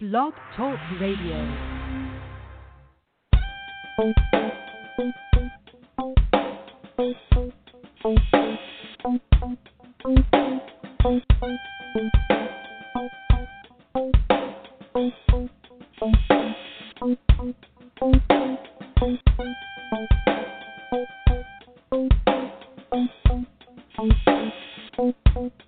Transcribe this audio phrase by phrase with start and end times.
[0.00, 1.38] Blog Talk Radio.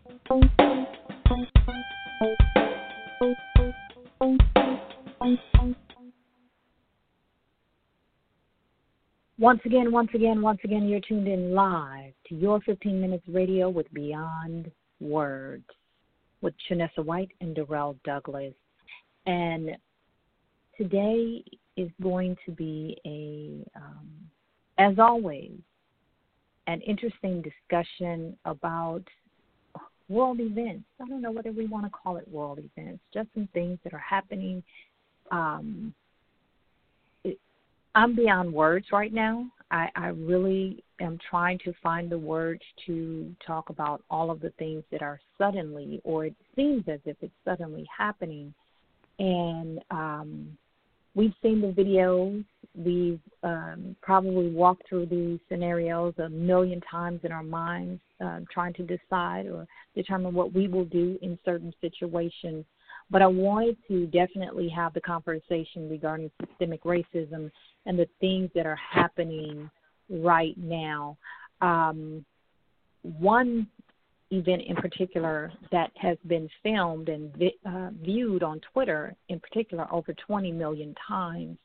[9.39, 13.69] Once again, once again, once again, you're tuned in live to your 15 Minutes Radio
[13.69, 15.67] with Beyond Words
[16.41, 18.55] with Chinissa White and Durrel Douglas.
[19.27, 19.77] And
[20.79, 21.45] today
[21.77, 24.09] is going to be a, um,
[24.79, 25.53] as always,
[26.67, 29.03] an interesting discussion about
[30.09, 30.85] world events.
[30.99, 33.93] I don't know whether we want to call it world events, just some things that
[33.93, 34.63] are happening.
[35.31, 35.95] Um,
[37.97, 39.47] I'm beyond words right now.
[39.71, 44.51] I, I really am trying to find the words to talk about all of the
[44.59, 48.53] things that are suddenly, or it seems as if it's suddenly happening.
[49.19, 50.59] And um,
[51.15, 52.45] we've seen the videos.
[52.75, 58.75] We've um, probably walked through these scenarios a million times in our minds, uh, trying
[58.75, 62.67] to decide or determine what we will do in certain situations.
[63.11, 67.51] But I wanted to definitely have the conversation regarding systemic racism
[67.87, 69.71] and the things that are happening
[70.11, 71.17] right now.
[71.61, 72.25] Um,
[73.03, 73.69] one
[74.31, 77.33] event in particular that has been filmed and
[77.65, 81.57] uh, viewed on Twitter, in particular, over 20 million times,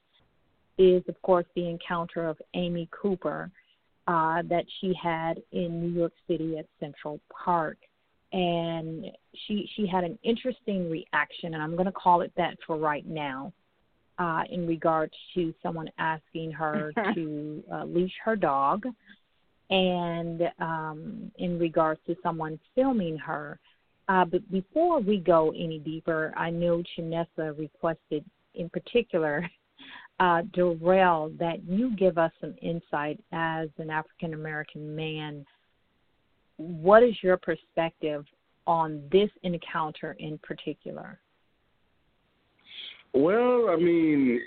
[0.77, 3.49] is of course the encounter of Amy Cooper
[4.07, 7.77] uh, that she had in New York City at Central Park.
[8.33, 9.05] And
[9.45, 13.05] she she had an interesting reaction, and I'm going to call it that for right
[13.05, 13.51] now,
[14.17, 18.85] uh, in regards to someone asking her to uh, leash her dog
[19.71, 23.59] and um, in regards to someone filming her.
[24.09, 28.25] Uh, but before we go any deeper, I know Chinissa requested
[28.55, 29.49] in particular,
[30.19, 35.45] uh, Durrel, that you give us some insight as an African American man.
[36.61, 38.25] What is your perspective
[38.67, 41.19] on this encounter in particular?
[43.13, 44.39] Well, I mean,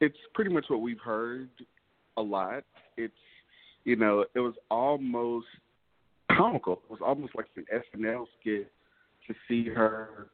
[0.00, 1.48] it's pretty much what we've heard
[2.16, 2.64] a lot.
[2.96, 3.14] It's
[3.84, 5.46] you know, it was almost
[6.30, 6.82] comical.
[6.84, 8.70] It was almost like an SNL skit
[9.26, 10.28] to see her,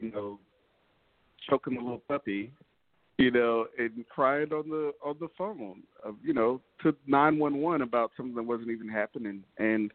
[0.00, 0.38] you know,
[1.48, 2.52] choking the little puppy,
[3.18, 7.58] you know, and crying on the on the phone, of, you know, to nine one
[7.58, 9.44] one about something that wasn't even happening.
[9.58, 9.92] And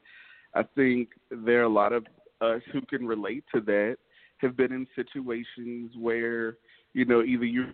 [0.56, 2.06] I think there are a lot of
[2.42, 3.98] us who can relate to that.
[4.40, 6.58] Have been in situations where,
[6.94, 7.74] you know, either you're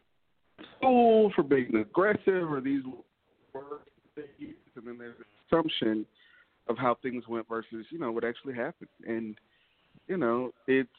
[0.78, 2.84] school for being aggressive or these
[3.53, 3.84] words
[4.75, 6.06] and then there's an assumption
[6.68, 8.90] of how things went versus you know what actually happened.
[9.08, 9.36] And
[10.08, 10.90] you know, it's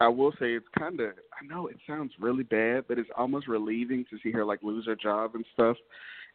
[0.00, 3.48] I will say it's kind of I know it sounds really bad, but it's almost
[3.48, 5.76] relieving to see her like lose her job and stuff.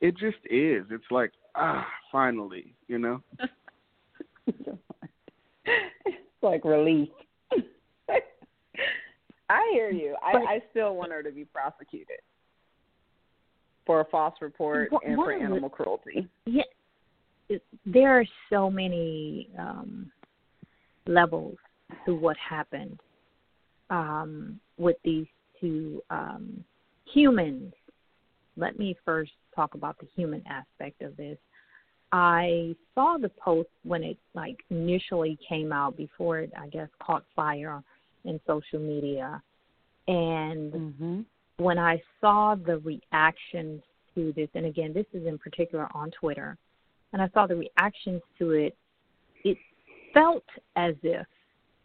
[0.01, 0.85] It just is.
[0.91, 3.21] It's like ah, finally, you know.
[5.65, 7.09] it's like relief.
[9.49, 10.15] I hear you.
[10.23, 12.17] I, I still want her to be prosecuted
[13.85, 16.27] for a false report and for animal cruelty.
[16.45, 16.63] Yeah,
[17.85, 20.11] there are so many um,
[21.07, 21.57] levels
[22.05, 22.99] to what happened
[23.89, 25.27] um, with these
[25.59, 26.63] two um,
[27.13, 27.73] humans.
[28.57, 31.38] Let me first talk about the human aspect of this.
[32.15, 37.25] I saw the post when it like initially came out before it, I guess, caught
[37.35, 37.83] fire
[38.23, 39.41] in social media,
[40.07, 41.21] and mm-hmm.
[41.57, 43.81] when I saw the reactions
[44.15, 46.57] to this, and again, this is in particular on Twitter,
[47.12, 48.77] and I saw the reactions to it,
[49.44, 49.57] it
[50.13, 50.45] felt
[50.77, 51.27] as if,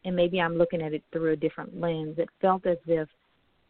[0.04, 3.08] and maybe I'm looking at it through a different lens, it felt as if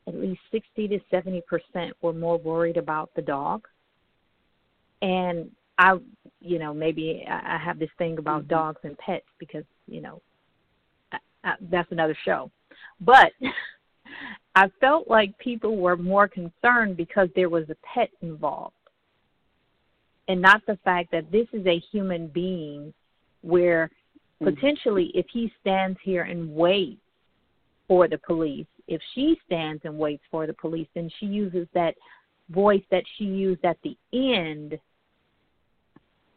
[0.07, 3.67] at least 60 to 70 percent were more worried about the dog.
[5.01, 5.97] And I,
[6.41, 8.55] you know, maybe I have this thing about mm-hmm.
[8.55, 10.21] dogs and pets because, you know,
[11.13, 12.51] I, I, that's another show.
[13.01, 13.33] But
[14.55, 18.75] I felt like people were more concerned because there was a pet involved.
[20.29, 22.93] And not the fact that this is a human being
[23.43, 23.91] where
[24.43, 24.55] mm.
[24.55, 27.01] potentially if he stands here and waits
[27.89, 31.95] for the police, if she stands and waits for the police, then she uses that
[32.49, 34.79] voice that she used at the end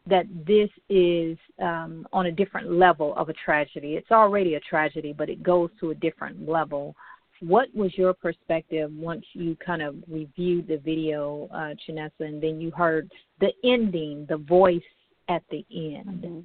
[0.06, 3.94] that this is um, on a different level of a tragedy.
[3.94, 6.94] It's already a tragedy, but it goes to a different level.
[7.40, 12.60] What was your perspective once you kind of reviewed the video, uh, Chinissa, and then
[12.60, 13.10] you heard
[13.40, 14.82] the ending, the voice
[15.28, 16.22] at the end?
[16.22, 16.40] Mm-hmm.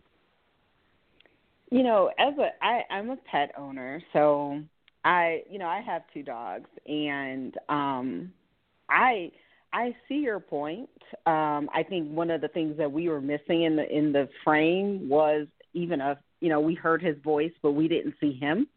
[1.72, 4.62] You know, as a I, I'm a pet owner, so
[5.06, 8.34] I you know I have two dogs, and um,
[8.90, 9.32] I
[9.72, 10.90] I see your point.
[11.26, 14.28] Um, I think one of the things that we were missing in the in the
[14.44, 18.68] frame was even a you know we heard his voice, but we didn't see him.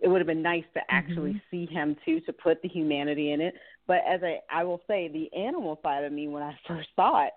[0.00, 1.38] It would have been nice to actually mm-hmm.
[1.50, 3.54] see him too to put the humanity in it.
[3.86, 7.26] But as I I will say, the animal side of me when I first saw
[7.26, 7.32] it,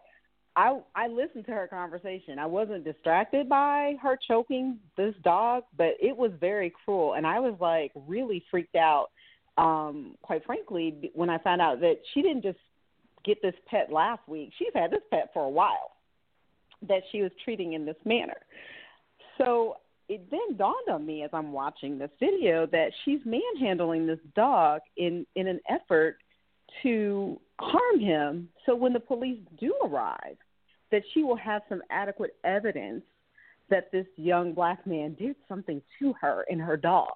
[0.55, 2.39] I I listened to her conversation.
[2.39, 7.39] I wasn't distracted by her choking this dog, but it was very cruel, and I
[7.39, 9.09] was like really freaked out
[9.59, 12.59] um, quite frankly, when I found out that she didn't just
[13.23, 14.51] get this pet last week.
[14.57, 15.91] She's had this pet for a while
[16.87, 18.37] that she was treating in this manner.
[19.37, 19.77] So
[20.07, 24.81] it then dawned on me as I'm watching this video that she's manhandling this dog
[24.97, 26.17] in in an effort
[26.83, 28.49] to harm him.
[28.65, 30.37] So when the police do arrive,
[30.91, 33.03] that she will have some adequate evidence
[33.69, 37.13] that this young black man did something to her and her dog.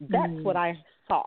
[0.00, 0.42] That's mm.
[0.42, 0.78] what I
[1.08, 1.24] saw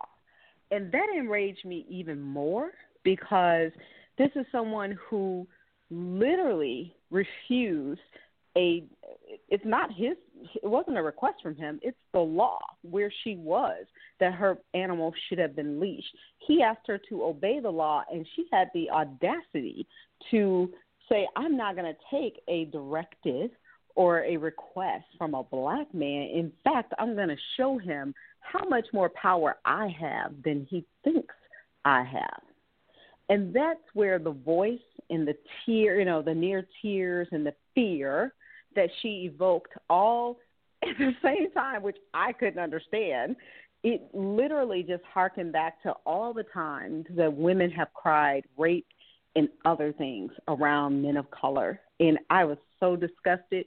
[0.72, 2.72] and that enraged me even more
[3.04, 3.72] because
[4.18, 5.48] this is someone who
[5.90, 8.00] literally refused
[8.58, 8.84] a
[9.50, 10.18] it's not his
[10.62, 11.80] it wasn't a request from him.
[11.82, 13.86] It's the law where she was
[14.20, 16.16] that her animal should have been leashed.
[16.40, 19.88] He asked her to obey the law and she had the audacity
[20.32, 20.72] to
[21.10, 23.52] say i'm not going to take a directive
[23.96, 26.30] or a request from a black man.
[26.34, 30.86] In fact i'm going to show him how much more power I have than he
[31.04, 31.34] thinks
[31.86, 32.42] I have.
[33.30, 34.80] And that's where the voice
[35.10, 35.36] and the
[35.66, 38.34] tear, you know, the near tears and the fear
[38.76, 40.38] that she evoked all
[40.84, 43.36] at the same time, which I couldn't understand.
[43.84, 48.86] It literally just harkened back to all the times that women have cried rape
[49.36, 51.80] and other things around men of color.
[52.00, 53.66] And I was so disgusted.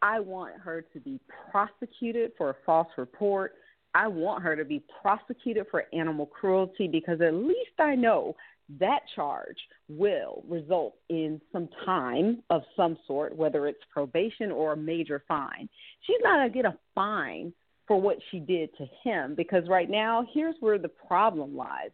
[0.00, 1.20] I want her to be
[1.50, 3.54] prosecuted for a false report.
[3.94, 8.36] I want her to be prosecuted for animal cruelty because at least I know
[8.80, 9.56] that charge
[9.88, 15.68] will result in some time of some sort, whether it's probation or a major fine.
[16.06, 17.52] She's not going to get a fine
[17.86, 21.90] for what she did to him because right now, here's where the problem lies.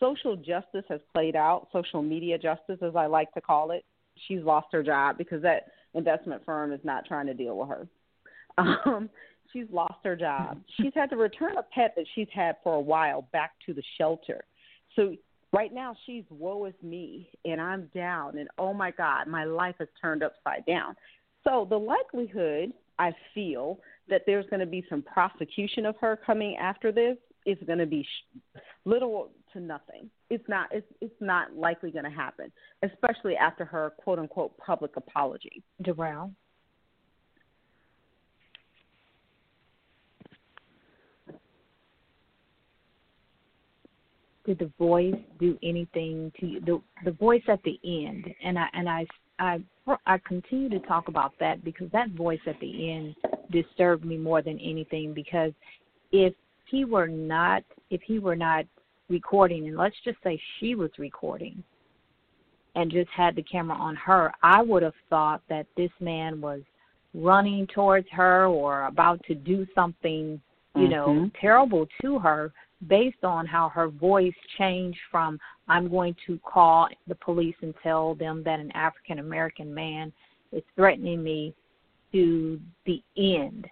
[0.00, 3.84] Social justice has played out, social media justice, as I like to call it.
[4.26, 7.88] She's lost her job because that investment firm is not trying to deal with her.
[8.58, 9.10] Um,
[9.56, 10.60] she's lost her job.
[10.80, 13.82] she's had to return a pet that she's had for a while back to the
[13.98, 14.44] shelter.
[14.94, 15.14] So
[15.52, 19.76] right now she's woe is me and I'm down and oh my God, my life
[19.78, 20.94] has turned upside down.
[21.44, 26.56] So the likelihood I feel that there's going to be some prosecution of her coming
[26.56, 30.10] after this is going to be sh- little to nothing.
[30.30, 30.68] It's not.
[30.72, 32.50] It's it's not likely going to happen,
[32.82, 35.62] especially after her quote unquote public apology.
[35.82, 36.32] Durrel.
[44.46, 46.60] Did the voice do anything to you?
[46.60, 49.06] The the voice at the end, and I and I
[49.38, 49.60] I
[50.06, 53.16] I continue to talk about that because that voice at the end
[53.50, 55.52] disturbed me more than anything because
[56.12, 56.32] if
[56.66, 58.64] he were not if he were not
[59.08, 61.62] recording and let's just say she was recording
[62.74, 66.60] and just had the camera on her, I would have thought that this man was
[67.14, 70.40] running towards her or about to do something,
[70.74, 70.90] you mm-hmm.
[70.90, 72.52] know, terrible to her
[72.88, 78.14] based on how her voice changed from I'm going to call the police and tell
[78.14, 80.12] them that an African American man
[80.52, 81.54] is threatening me
[82.12, 83.66] to the end.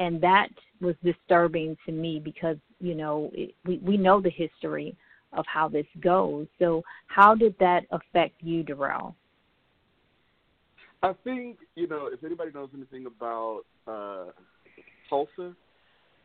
[0.00, 0.48] And that
[0.80, 4.96] was disturbing to me because, you know, it, we, we know the history
[5.32, 6.46] of how this goes.
[6.58, 9.14] So, how did that affect you, Durrel?
[11.02, 14.30] I think, you know, if anybody knows anything about uh,
[15.08, 15.54] Tulsa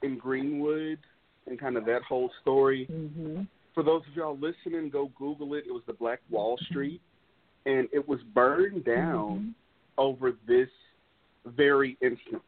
[0.02, 1.00] in Greenwood,
[1.48, 2.88] and kind of that whole story.
[2.92, 3.44] Mm-hmm.
[3.74, 5.66] For those of y'all listening, go Google it.
[5.68, 7.02] It was the Black Wall Street,
[7.66, 9.50] and it was burned down mm-hmm.
[9.98, 10.70] over this
[11.46, 12.44] very instance.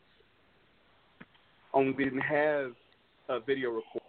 [1.74, 2.72] Only we didn't have
[3.28, 4.05] uh, video recording.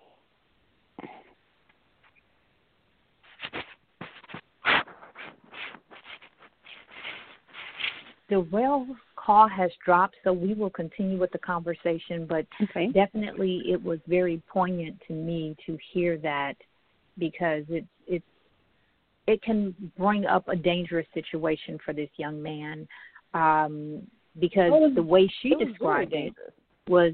[8.28, 12.26] The rail call has dropped, so we will continue with the conversation.
[12.28, 12.88] But okay.
[12.92, 16.54] definitely, it was very poignant to me to hear that
[17.18, 18.24] because it's it's
[19.26, 22.86] it can bring up a dangerous situation for this young man
[23.34, 24.02] um,
[24.40, 26.32] because was, the way she it described it
[26.88, 27.12] was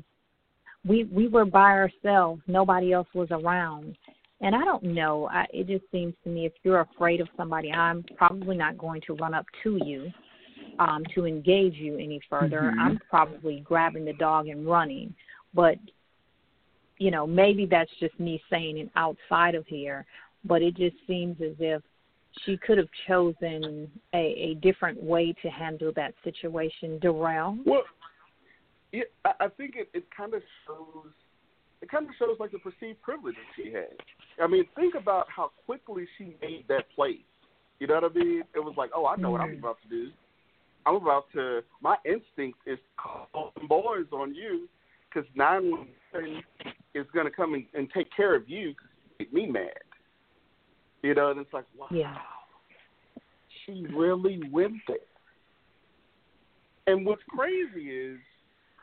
[0.86, 3.96] we we were by ourselves, nobody else was around.
[4.40, 5.28] And I don't know.
[5.30, 9.00] I, it just seems to me if you're afraid of somebody, I'm probably not going
[9.06, 10.10] to run up to you
[10.78, 12.62] um, to engage you any further.
[12.62, 12.80] Mm-hmm.
[12.80, 15.14] I'm probably grabbing the dog and running.
[15.54, 15.76] But
[16.98, 20.06] you know, maybe that's just me saying it outside of here.
[20.44, 21.82] But it just seems as if
[22.44, 26.98] she could have chosen a, a different way to handle that situation.
[27.00, 27.58] Durrel.
[27.64, 27.82] Well,
[28.92, 31.10] yeah, I, think it, it kind of shows.
[31.80, 33.96] It kind of shows like the perceived privilege that she had.
[34.40, 37.18] I mean, think about how quickly she made that place.
[37.80, 38.42] You know what I mean?
[38.54, 39.32] It was like, oh, I know mm-hmm.
[39.32, 39.58] what I'm Mm.
[39.58, 40.10] about to do.
[40.86, 41.60] I'm about to.
[41.80, 44.68] My instinct is call some boys on you
[45.08, 46.42] because nine one one
[46.94, 48.74] is going to come and, and take care of you.
[49.18, 49.70] Make me mad.
[51.02, 52.16] You know, and it's like, wow, Yeah.
[53.66, 54.96] she really went there.
[56.86, 58.18] And what's crazy is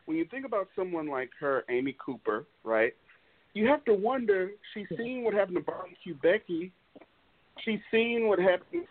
[0.06, 2.94] when you think about someone like her, Amy Cooper, right?
[3.54, 4.52] You have to wonder.
[4.74, 6.72] She's seen what happened to Barbecue Becky.
[7.66, 8.86] She's seen what happened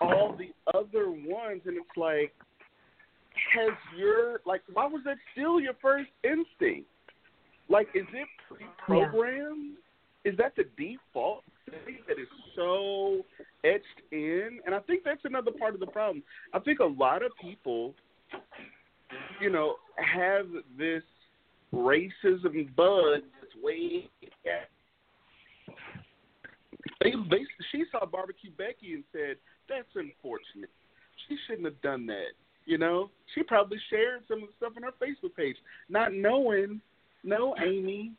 [0.00, 2.32] all the other ones, and it's like,
[3.54, 6.88] has your like, why was that still your first instinct?
[7.68, 9.76] Like, is it pre-programmed?
[10.24, 13.24] Is that the default thing that is so
[13.64, 14.60] etched in?
[14.66, 16.22] And I think that's another part of the problem.
[16.52, 17.94] I think a lot of people,
[19.40, 21.02] you know, have this
[21.72, 24.08] racism buzz that's way
[27.00, 29.36] they, they she saw barbecue Becky and said,
[29.68, 30.70] "That's unfortunate.
[31.28, 32.32] She shouldn't have done that."
[32.66, 35.56] You know, she probably shared some of the stuff on her Facebook page,
[35.88, 36.80] not knowing.
[37.24, 38.12] No, Amy,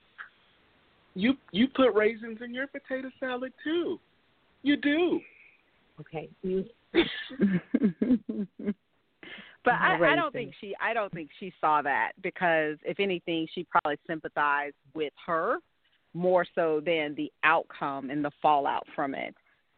[1.15, 3.99] you you put raisins in your potato salad too.
[4.63, 5.21] You do.
[5.99, 6.29] Okay.
[6.41, 6.65] You,
[9.63, 13.47] but I, I don't think she I don't think she saw that because if anything
[13.53, 15.59] she probably sympathized with her
[16.13, 19.35] more so than the outcome and the fallout from it.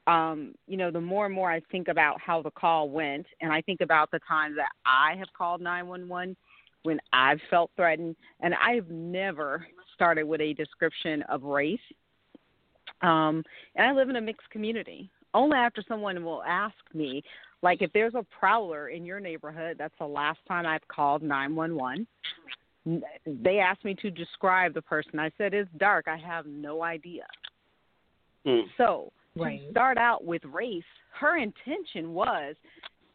[0.07, 3.51] Um, you know, the more and more I think about how the call went and
[3.51, 6.35] I think about the times that I have called 911
[6.83, 11.79] when I've felt threatened and I've never started with a description of race.
[13.01, 13.43] Um,
[13.75, 15.09] and I live in a mixed community.
[15.33, 17.23] Only after someone will ask me,
[17.61, 22.07] like, if there's a prowler in your neighborhood, that's the last time I've called 911.
[22.87, 25.19] N- They asked me to describe the person.
[25.19, 26.07] I said, it's dark.
[26.07, 27.25] I have no idea.
[28.45, 28.63] Mm.
[28.77, 29.61] So, Right.
[29.61, 30.83] to start out with race,
[31.19, 32.55] her intention was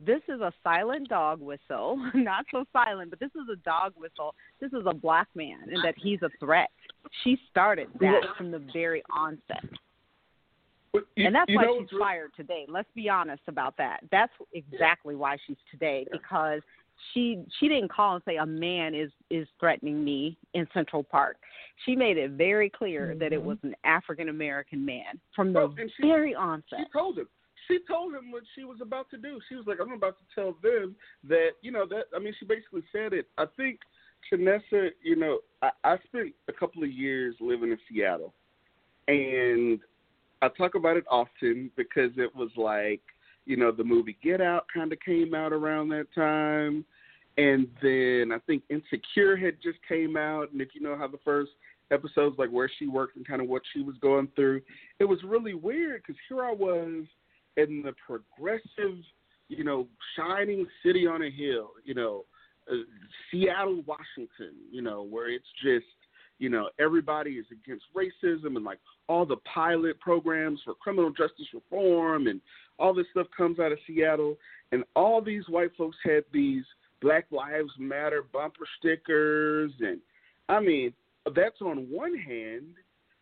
[0.01, 4.35] this is a silent dog whistle, not so silent, but this is a dog whistle.
[4.61, 6.71] This is a black man, and that he's a threat.
[7.23, 9.63] She started that from the very onset.
[10.95, 12.65] You- And that's why know she's fired today.
[12.69, 14.01] Let's be honest about that.
[14.11, 16.63] That's exactly why she's today because
[17.13, 21.37] she she didn't call and say a man is is threatening me in Central Park.
[21.85, 23.49] She made it very clear that it mm-hmm.
[23.49, 26.79] was an African American man from the Well, she- very onset.
[26.79, 27.29] She told him.
[27.69, 29.41] She told him what she was about to do.
[29.49, 30.95] She was like, "I'm about to tell them
[31.29, 33.27] that you know that." I mean, she basically said it.
[33.39, 33.81] I think
[34.31, 38.33] Chinissa, you know, I, I spent a couple of years living in Seattle,
[39.09, 39.81] and
[40.43, 43.01] I talk about it often because it was like,
[43.47, 46.85] you know, the movie Get Out kind of came out around that time,
[47.39, 51.19] and then I think Insecure had just came out, and if you know how the
[51.25, 51.53] first
[51.91, 54.61] episodes, like where she worked and kind of what she was going through,
[54.99, 57.05] it was really weird because here I was
[57.57, 58.99] in the progressive,
[59.49, 59.87] you know,
[60.17, 62.25] shining city on a hill, you know,
[62.71, 62.75] uh,
[63.31, 65.87] Seattle, Washington, you know, where it's just,
[66.39, 68.79] you know, everybody is against racism and like
[69.09, 72.41] all the pilot programs for criminal justice reform and
[72.79, 74.37] all this stuff comes out of Seattle.
[74.73, 76.65] And all these white folks had these
[77.01, 79.73] Black Lives Matter bumper stickers.
[79.81, 80.01] And
[80.49, 80.93] I mean,
[81.35, 82.75] that's on one hand,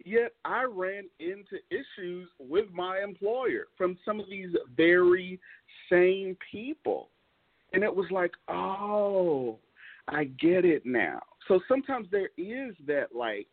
[0.04, 5.38] yet I ran into issues with my employer from some of these very
[5.90, 7.11] same people.
[7.73, 9.59] And it was like, oh,
[10.09, 11.21] I get it now.
[11.48, 13.48] So sometimes there is that, like,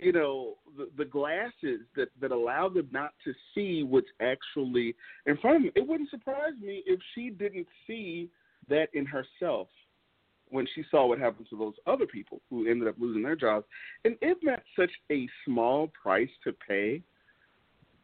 [0.00, 4.94] you know, the, the glasses that, that allow them not to see what's actually
[5.26, 5.72] in front of them.
[5.74, 8.28] It wouldn't surprise me if she didn't see
[8.68, 9.68] that in herself.
[10.50, 13.66] when she saw what happened to those other people who ended up losing their jobs.
[14.04, 17.02] And isn't that such a small price to pay?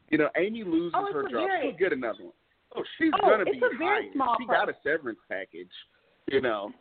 [0.09, 1.47] You know, Amy loses oh, her job.
[1.47, 2.33] Very, She'll get another one.
[2.75, 4.13] Oh, she's oh, gonna be a very hired.
[4.13, 4.57] Small she price.
[4.57, 5.71] got a severance package.
[6.27, 6.71] You know.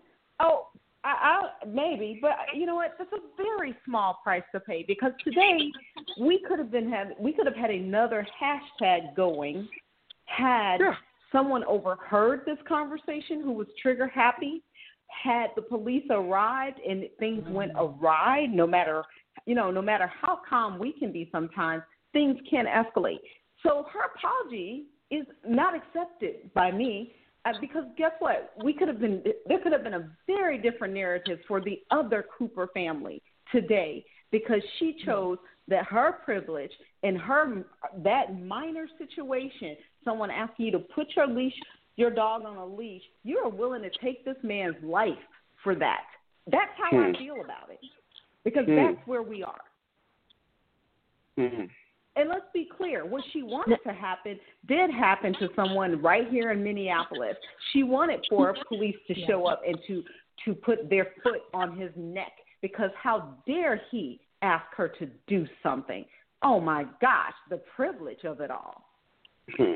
[0.40, 0.68] Oh,
[1.04, 2.94] I, I maybe, but you know what?
[2.98, 5.70] That's a very small price to pay because today
[6.18, 9.68] we could have been had we could have had another hashtag going
[10.24, 10.94] had yeah.
[11.30, 14.62] someone overheard this conversation who was trigger happy,
[15.22, 18.02] had the police arrived and things went mm-hmm.
[18.02, 18.46] awry.
[18.46, 19.04] No matter
[19.46, 21.82] you know, no matter how calm we can be, sometimes
[22.12, 23.20] things can escalate.
[23.62, 27.12] So her apology is not accepted by me
[27.44, 28.52] uh, because guess what?
[28.62, 32.24] We could have been there could have been a very different narrative for the other
[32.36, 33.22] Cooper family
[33.52, 36.72] today because she chose that her privilege
[37.02, 37.64] and her
[38.02, 41.54] that minor situation, someone asking you to put your leash
[41.96, 45.12] your dog on a leash, you are willing to take this man's life
[45.62, 46.04] for that.
[46.50, 47.14] That's how hmm.
[47.14, 47.78] I feel about it.
[48.42, 48.76] Because hmm.
[48.76, 49.60] that's where we are.
[51.36, 51.64] hmm
[52.16, 56.52] and let's be clear, what she wanted to happen did happen to someone right here
[56.52, 57.36] in Minneapolis.
[57.72, 60.02] She wanted for police to show up and to
[60.44, 65.46] to put their foot on his neck because how dare he ask her to do
[65.62, 66.04] something?
[66.42, 68.84] Oh my gosh, the privilege of it all.
[69.56, 69.74] Hmm.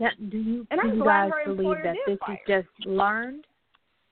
[0.00, 2.38] Now, do you, and do you guys believe that this fired.
[2.48, 3.46] is just learned?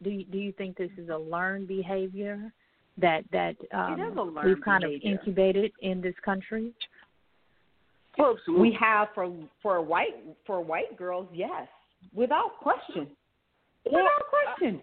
[0.02, 2.52] Do you, do you think this is a learned behavior?
[2.98, 5.14] That that um, we've kind behavior.
[5.14, 6.72] of incubated in this country?
[8.18, 8.70] Well, absolutely.
[8.70, 9.32] We have for
[9.62, 10.14] for white
[10.46, 11.68] for white girls, yes,
[12.14, 13.08] without question,
[13.90, 14.82] well, without question.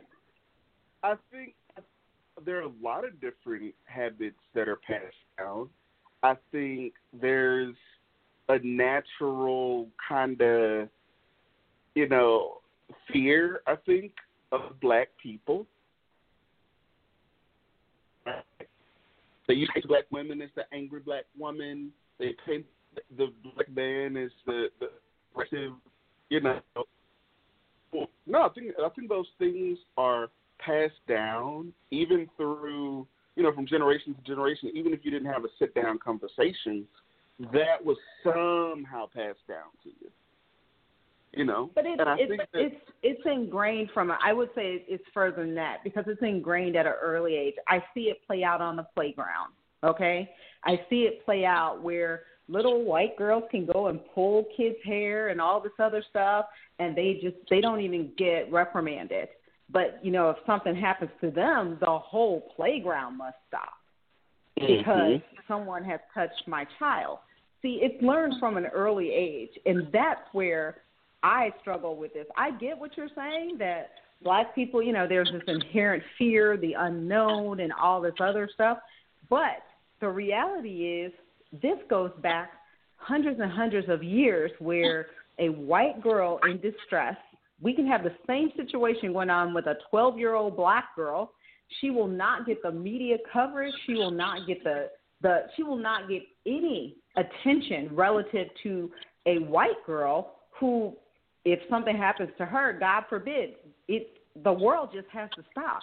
[1.04, 1.54] I, I think
[2.46, 5.70] there are a lot of different habits that are passed down.
[6.24, 7.75] I think there's
[8.50, 10.89] a natural kind of,
[11.96, 12.58] you know,
[13.12, 13.62] fear.
[13.68, 14.13] I think
[14.51, 15.66] of black people
[19.50, 21.91] They use black women as the angry black woman.
[22.20, 22.68] They paint
[23.18, 24.89] the black man as the the
[25.32, 25.74] aggressive,
[26.30, 26.60] you know.
[28.28, 30.28] No, I think I think those things are
[30.60, 34.69] passed down even through you know from generation to generation.
[34.76, 36.88] Even if you didn't have a sit down conversation,
[37.52, 40.12] that was somehow passed down to you.
[41.34, 44.12] You know, but it's it's that, it's it's ingrained from.
[44.12, 47.54] I would say it's further than that because it's ingrained at an early age.
[47.68, 49.54] I see it play out on the playground.
[49.84, 50.30] Okay,
[50.63, 55.30] I see it play out where little white girls can go and pull kids' hair
[55.30, 56.46] and all this other stuff,
[56.80, 59.30] and they just they don't even get reprimanded.
[59.72, 63.74] But you know, if something happens to them, the whole playground must stop
[64.56, 65.39] because mm-hmm.
[65.48, 67.20] someone has touched my child.
[67.62, 70.78] See, it's learned from an early age, and that's where
[71.23, 72.25] I struggle with this.
[72.38, 73.91] I get what you're saying that
[74.23, 78.77] black people, you know, there's this inherent fear, the unknown, and all this other stuff.
[79.29, 79.63] But
[80.01, 81.12] the reality is,
[81.62, 82.51] this goes back
[82.95, 85.08] hundreds and hundreds of years where
[85.39, 87.15] a white girl in distress,
[87.62, 91.32] we can have the same situation going on with a 12 year old black girl.
[91.82, 93.73] She will not get the media coverage.
[93.86, 94.89] She will not get the,
[95.21, 98.91] the she will not get any attention relative to
[99.25, 100.93] a white girl who
[101.45, 103.56] if something happens to her, God forbid,
[103.88, 105.82] it the world just has to stop.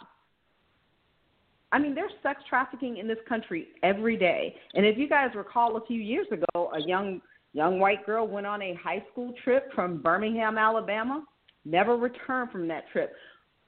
[1.73, 4.55] I mean, there's sex trafficking in this country every day.
[4.75, 7.21] And if you guys recall a few years ago, a young
[7.53, 11.25] young white girl went on a high school trip from Birmingham, Alabama,
[11.65, 13.15] never returned from that trip.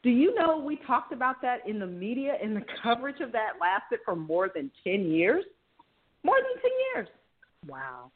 [0.02, 3.52] Do you know we talked about that in the media and the coverage of that
[3.60, 5.44] lasted for more than 10 years?
[6.22, 7.08] More than 10 years.
[7.66, 8.10] Wow.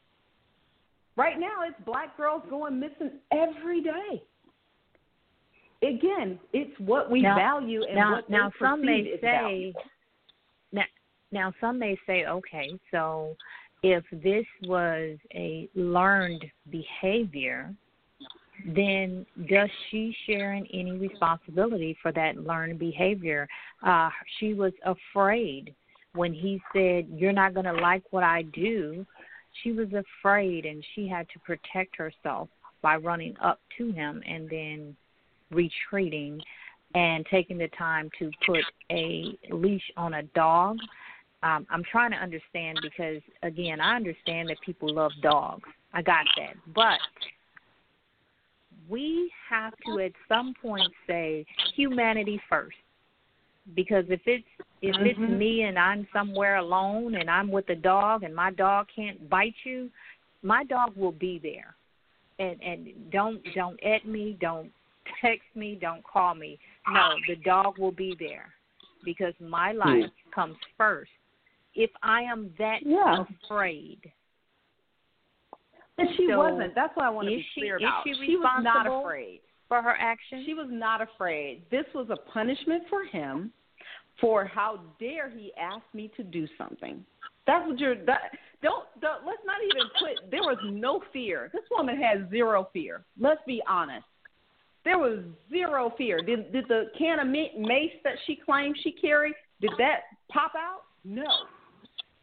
[1.15, 4.23] Right now, it's black girls going missing every day.
[5.83, 9.73] Again, it's what we now, value and now, what now some may say.
[10.71, 10.83] Now,
[11.31, 13.35] now some may say, okay, so
[13.83, 17.73] if this was a learned behavior,
[18.65, 23.47] then does she share in any responsibility for that learned behavior?
[23.85, 25.75] Uh, she was afraid
[26.13, 29.05] when he said, "You're not going to like what I do."
[29.61, 32.49] She was afraid and she had to protect herself
[32.81, 34.95] by running up to him and then
[35.51, 36.41] retreating
[36.95, 40.77] and taking the time to put a leash on a dog.
[41.41, 45.67] Um, I'm trying to understand because, again, I understand that people love dogs.
[45.93, 46.55] I got that.
[46.73, 46.99] But
[48.89, 52.77] we have to, at some point, say humanity first
[53.75, 54.45] because if it's
[54.81, 55.05] if mm-hmm.
[55.05, 59.29] it's me and I'm somewhere alone and I'm with a dog and my dog can't
[59.29, 59.89] bite you,
[60.41, 61.75] my dog will be there.
[62.39, 64.71] And and don't don't at me, don't
[65.21, 66.59] text me, don't call me.
[66.91, 68.47] no, the dog will be there
[69.05, 71.11] because my life comes first.
[71.75, 73.25] If I am that Yeah.
[73.45, 74.11] afraid,
[75.97, 76.73] And she So, wasn't.
[76.73, 78.03] That's what I want to be she- clear is about.
[78.03, 79.41] she was not afraid.
[79.73, 81.63] For her actions, She was not afraid.
[81.71, 83.51] This was a punishment for him
[84.21, 87.03] for how dare he ask me to do something.
[87.47, 87.95] That's what you're.
[88.05, 88.21] That,
[88.61, 89.25] don't, don't.
[89.25, 90.29] Let's not even put.
[90.29, 91.49] There was no fear.
[91.51, 93.03] This woman has zero fear.
[93.19, 94.05] Let's be honest.
[94.85, 96.21] There was zero fear.
[96.21, 100.81] Did did the can of mace that she claimed she carried did that pop out?
[101.03, 101.25] No.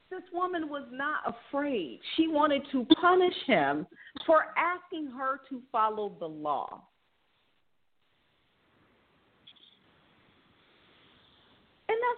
[0.09, 1.99] This woman was not afraid.
[2.17, 3.89] She wanted to punish him
[4.25, 6.83] for asking her to follow the law.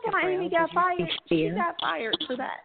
[0.04, 0.98] That's why Gabrielle, Amy did got you fired.
[0.98, 1.54] see She fear?
[1.54, 2.60] got fired for that.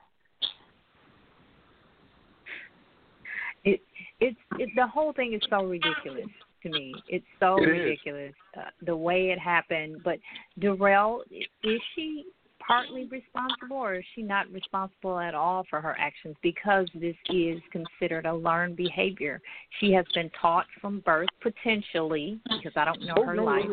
[3.64, 3.82] it
[4.20, 6.28] it's it, the whole thing is so ridiculous
[6.64, 6.94] to me.
[7.08, 7.70] It's so It is.
[7.70, 10.02] ridiculous uh, the way it happened.
[10.04, 10.20] But
[10.60, 11.22] Durrel,
[11.64, 12.26] is she
[12.66, 16.36] partly responsible, or is she not responsible at all for her actions?
[16.42, 19.40] Because this is considered a learned behavior.
[19.80, 23.66] She has been taught from birth, potentially, because I don't know her life,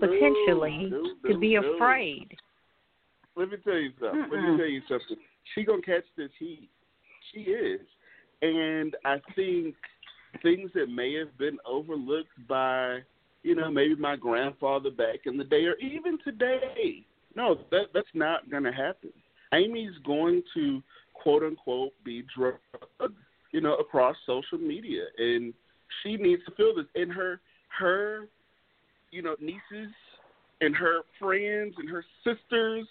[0.00, 0.92] potentially
[1.26, 2.28] to be afraid.
[3.38, 4.20] Let me tell you something.
[4.20, 4.52] Let Mm-mm.
[4.52, 5.16] me tell you something.
[5.54, 6.68] She gonna catch this heat.
[7.32, 7.80] She is,
[8.42, 9.76] and I think
[10.42, 12.98] things that may have been overlooked by,
[13.44, 17.04] you know, maybe my grandfather back in the day, or even today.
[17.36, 19.12] No, that that's not gonna happen.
[19.52, 20.82] Amy's going to
[21.14, 23.14] quote unquote be drugged,
[23.52, 25.54] you know, across social media, and
[26.02, 26.86] she needs to feel this.
[26.96, 27.40] And her
[27.78, 28.26] her,
[29.12, 29.94] you know, nieces
[30.60, 32.88] and her friends and her sisters,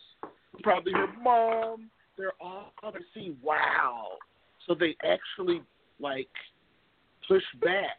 [0.63, 4.07] probably her mom, they're all gonna see wow.
[4.67, 5.61] So they actually
[5.99, 6.29] like
[7.27, 7.97] push back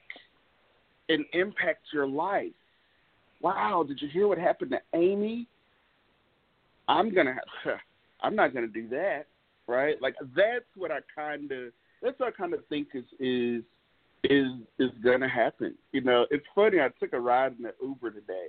[1.08, 2.52] and impact your life.
[3.40, 5.46] Wow, did you hear what happened to Amy?
[6.88, 7.78] I'm gonna have,
[8.22, 9.26] I'm not gonna do that,
[9.66, 10.00] right?
[10.02, 13.62] Like that's what I kind of that's what I kind of think is is
[14.24, 15.74] is is gonna happen.
[15.92, 16.80] You know, it's funny.
[16.80, 18.48] I took a ride in the Uber today,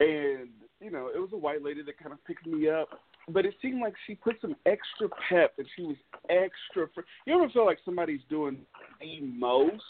[0.00, 2.88] and you know, it was a white lady that kind of picked me up.
[3.28, 6.88] But it seemed like she put some extra pep, and she was extra.
[6.94, 8.58] Fr- you ever feel like somebody's doing
[9.00, 9.82] the most,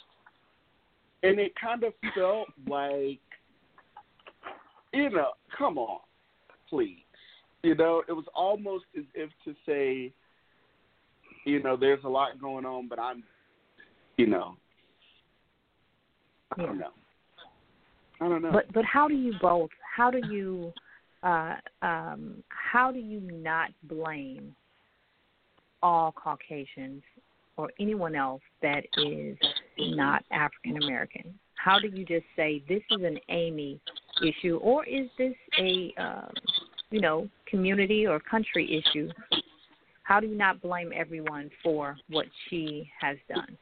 [1.22, 3.20] and it kind of felt like,
[4.92, 6.00] you know, come on,
[6.68, 6.98] please.
[7.62, 10.12] You know, it was almost as if to say,
[11.44, 13.22] you know, there's a lot going on, but I'm,
[14.16, 14.56] you know,
[16.56, 16.90] I don't know.
[18.28, 18.52] Don't know.
[18.52, 19.70] But but how do you both?
[19.96, 20.72] How do you
[21.22, 24.54] uh, um, how do you not blame
[25.82, 27.02] all Caucasians
[27.56, 29.36] or anyone else that is
[29.78, 31.34] not African American?
[31.54, 33.80] How do you just say this is an Amy
[34.22, 36.32] issue, or is this a um,
[36.90, 39.10] you know community or country issue?
[40.02, 43.56] How do you not blame everyone for what she has done?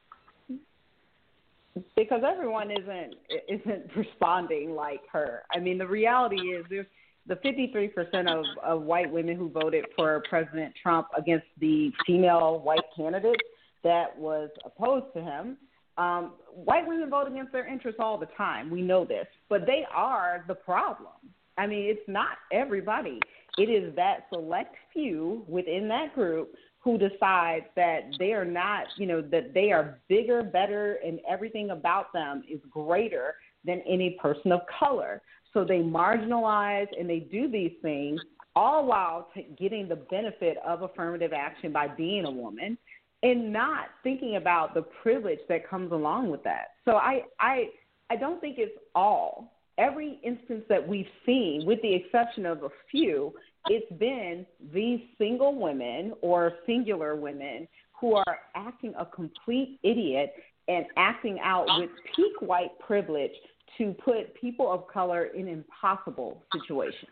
[1.97, 3.15] Because everyone isn't
[3.49, 5.43] isn't responding like her.
[5.55, 6.87] I mean, the reality is there's
[7.27, 12.85] the 53% of, of white women who voted for President Trump against the female white
[12.97, 13.41] candidate
[13.85, 15.59] that was opposed to him.
[15.99, 18.71] Um, white women vote against their interests all the time.
[18.71, 21.13] We know this, but they are the problem.
[21.59, 23.21] I mean, it's not everybody.
[23.59, 26.55] It is that select few within that group
[26.89, 31.69] who decides that they are not, you know, that they are bigger, better, and everything
[31.69, 35.21] about them is greater than any person of color.
[35.53, 38.23] So they marginalize and they do these things
[38.57, 42.79] all while t- getting the benefit of affirmative action by being a woman
[43.23, 46.69] and not thinking about the privilege that comes along with that.
[46.87, 47.67] So I I
[48.09, 49.53] I don't think it's all.
[49.77, 53.35] Every instance that we've seen, with the exception of a few,
[53.67, 57.69] it's been these single women or singular women
[58.01, 60.33] who are acting a complete idiot
[60.69, 63.33] and acting out with peak white privilege
[63.77, 67.11] to put people of color in impossible situations.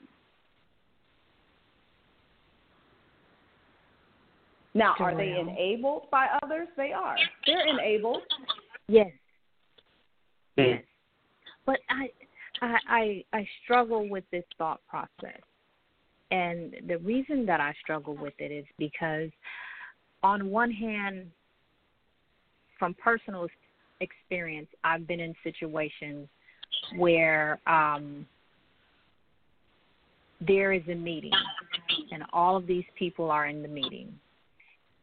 [4.75, 6.69] Now, are they enabled by others?
[6.77, 7.17] They are.
[7.47, 8.23] They're enabled.
[8.89, 9.11] Yes.
[10.59, 10.83] Yes.
[11.65, 12.11] But I,
[12.61, 15.41] I I I struggle with this thought process.
[16.31, 19.31] And the reason that I struggle with it is because
[20.23, 21.31] on one hand
[22.79, 23.47] from personal
[24.01, 26.29] experience I've been in situations
[26.97, 28.27] where um
[30.41, 31.33] there is a meeting
[32.13, 34.13] and all of these people are in the meeting.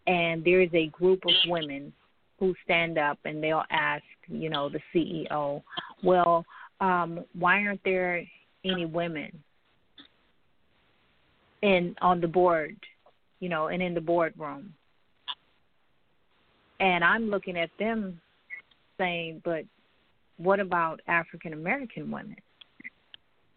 [0.06, 1.94] And there is a group of women
[2.40, 5.64] who stand up and they'll ask, you know, the CEO,
[6.04, 6.46] well,
[6.82, 8.24] um, why aren't there
[8.66, 9.32] any women
[11.64, 12.76] in on the board,
[13.40, 14.74] you know, and in the boardroom.
[16.80, 18.20] And I'm looking at them
[18.98, 19.64] saying, but
[20.38, 22.36] what about African American women?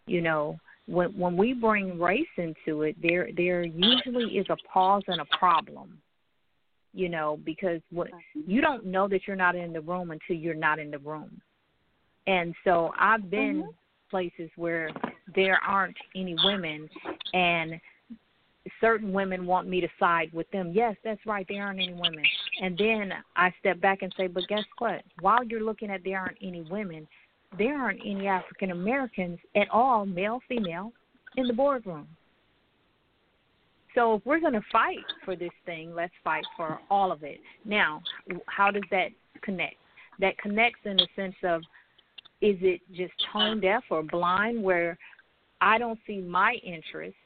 [0.06, 5.02] You know, when when we bring race into it, there there usually is a pause
[5.08, 5.98] and a problem.
[6.94, 10.54] You know, because what you don't know that you're not in the room until you're
[10.54, 11.42] not in the room.
[12.28, 13.70] And so I've been mm-hmm.
[14.10, 14.90] places where
[15.34, 16.88] there aren't any women
[17.34, 17.80] and
[18.80, 20.72] certain women want me to side with them.
[20.74, 22.24] Yes, that's right, there aren't any women.
[22.62, 25.02] And then I step back and say, but guess what?
[25.20, 27.06] While you're looking at there aren't any women,
[27.58, 30.92] there aren't any African Americans at all, male, female,
[31.36, 32.08] in the boardroom.
[33.94, 37.40] So if we're going to fight for this thing, let's fight for all of it.
[37.64, 38.02] Now,
[38.46, 39.08] how does that
[39.42, 39.76] connect?
[40.20, 41.62] That connects in the sense of
[42.42, 44.98] is it just tone deaf or blind where
[45.62, 47.16] I don't see my interest?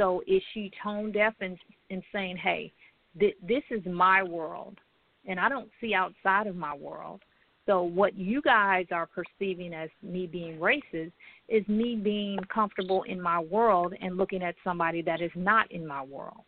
[0.00, 1.58] So is she tone deaf and,
[1.90, 2.72] and saying, hey,
[3.18, 4.78] th- this is my world
[5.26, 7.20] and I don't see outside of my world?
[7.66, 11.12] So what you guys are perceiving as me being racist
[11.50, 15.86] is me being comfortable in my world and looking at somebody that is not in
[15.86, 16.44] my world.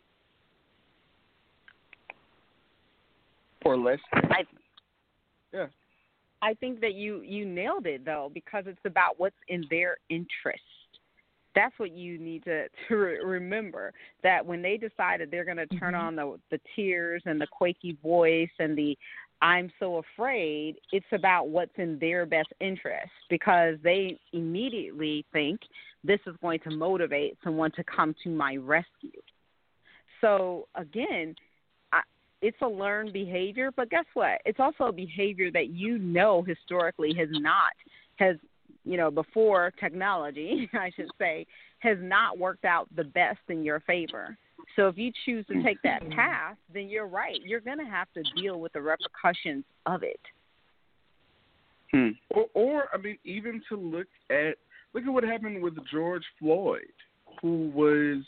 [3.66, 3.98] Or less.
[4.14, 4.44] I,
[5.52, 5.66] yeah.
[6.40, 10.62] I think that you you nailed it though because it's about what's in their interest.
[11.54, 15.94] That's what you need to to remember that when they decided they're going to turn
[15.94, 16.06] mm-hmm.
[16.06, 18.96] on the the tears and the quaky voice and the
[19.40, 25.60] I'm so afraid, it's about what's in their best interest because they immediately think
[26.04, 29.20] this is going to motivate someone to come to my rescue.
[30.20, 31.34] So again,
[32.42, 34.40] it's a learned behavior, but guess what?
[34.44, 37.72] It's also a behavior that you know historically has not
[38.16, 38.36] has
[38.84, 41.46] you know before technology, I should say,
[41.80, 44.36] has not worked out the best in your favor.
[44.76, 47.38] So if you choose to take that path, then you're right.
[47.44, 50.20] You're going to have to deal with the repercussions of it.
[51.92, 52.10] Hmm.
[52.30, 54.56] Or, or I mean, even to look at
[54.94, 56.92] look at what happened with George Floyd,
[57.40, 58.24] who was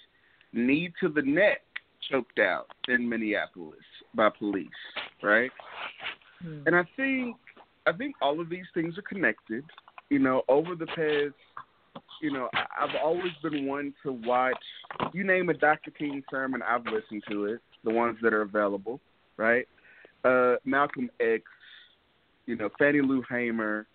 [0.52, 1.60] knee to the neck
[2.10, 3.78] choked out in Minneapolis
[4.14, 4.68] by police,
[5.22, 5.50] right?
[6.42, 6.60] Hmm.
[6.66, 7.36] And I think
[7.86, 9.64] I think all of these things are connected.
[10.10, 11.34] You know, over the past,
[12.20, 14.62] you know, I've always been one to watch.
[15.12, 15.90] You name a Dr.
[15.90, 17.60] King sermon, I've listened to it.
[17.84, 19.00] The ones that are available,
[19.36, 19.66] right?
[20.24, 21.42] Uh, Malcolm X,
[22.46, 23.86] you know, Fannie Lou Hamer.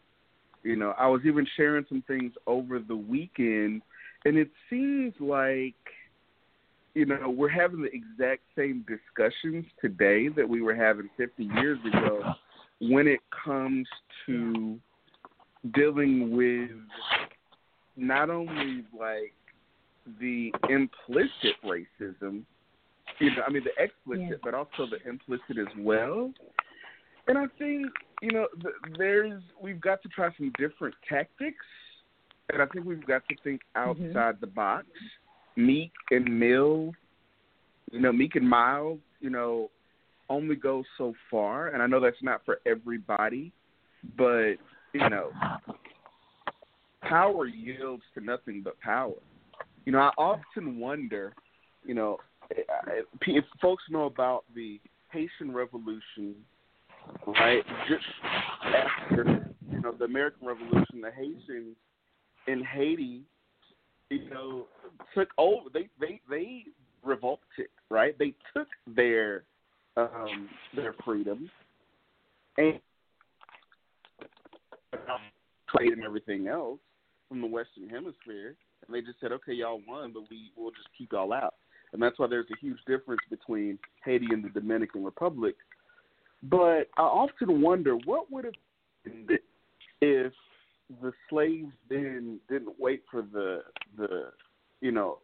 [0.64, 3.82] You know, I was even sharing some things over the weekend,
[4.26, 5.76] and it seems like
[6.94, 11.80] you know, we're having the exact same discussions today that we were having 50 years
[11.86, 12.34] ago
[12.82, 13.88] when it comes
[14.26, 14.80] to
[15.74, 16.72] dealing with
[17.96, 19.34] not only like
[20.20, 22.44] the implicit racism,
[23.20, 24.36] you know, I mean the explicit, yeah.
[24.44, 26.32] but also the implicit as well.
[27.28, 27.88] And I think
[28.22, 28.48] you know,
[28.98, 31.66] there's we've got to try some different tactics,
[32.52, 33.90] and I think we've got to think mm-hmm.
[33.90, 34.42] outside mm-hmm.
[34.42, 34.86] the box
[35.56, 36.94] Meek and Mill,
[37.92, 39.70] you know, Meek and Miles, you know,
[40.30, 43.52] only go so far, and I know that's not for everybody,
[44.18, 44.56] but
[44.94, 45.32] you know,
[47.02, 49.14] power yields to nothing but power.
[49.86, 51.34] You know, I often wonder,
[51.86, 52.18] you know,
[52.50, 54.80] if folks know about the
[55.12, 56.36] Haitian Revolution,
[57.28, 57.64] right?
[57.88, 58.06] Just
[58.64, 61.76] after you know the American Revolution, the Haitians
[62.48, 63.24] in Haiti
[64.10, 64.66] you know,
[65.16, 65.70] took over.
[65.74, 66.64] They they they
[67.04, 68.18] revolted, right?
[68.18, 69.44] They took their
[69.98, 71.50] um their freedom
[72.58, 72.80] and
[75.70, 76.80] trade and everything else
[77.28, 80.88] from the Western Hemisphere, and they just said, okay, y'all won, but we will just
[80.98, 81.56] keep y'all out.
[81.94, 85.56] And that's why there's a huge difference between Haiti and the Dominican Republic.
[86.44, 88.54] But I often wonder what would have
[90.02, 90.34] if
[91.02, 93.64] the slaves then didn't wait for the
[93.98, 94.32] the
[94.82, 95.20] you know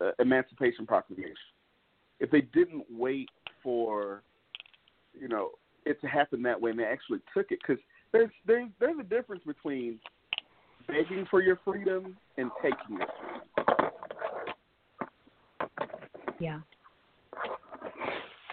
[0.00, 1.34] uh, Emancipation Proclamation.
[2.20, 3.28] If they didn't wait
[3.62, 4.22] for
[5.18, 5.50] you know
[5.84, 7.82] it to happen that way, and they actually took it, because
[8.16, 9.98] there's there's there's a difference between
[10.86, 13.08] begging for your freedom and taking it.
[16.38, 16.60] Yeah.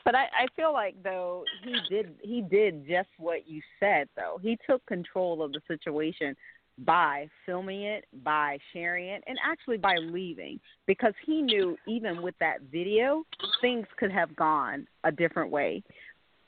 [0.06, 4.40] But I, I feel like though he did he did just what you said though.
[4.42, 6.36] He took control of the situation
[6.80, 12.36] by filming it, by sharing it, and actually by leaving because he knew even with
[12.40, 13.24] that video
[13.62, 15.84] things could have gone a different way.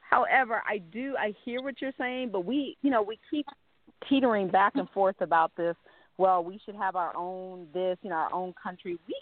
[0.10, 3.46] However, I do I hear what you're saying, but we you know we keep
[4.10, 5.76] teetering back and forth about this
[6.18, 8.98] well, we should have our own this, you know, our own country.
[9.08, 9.16] We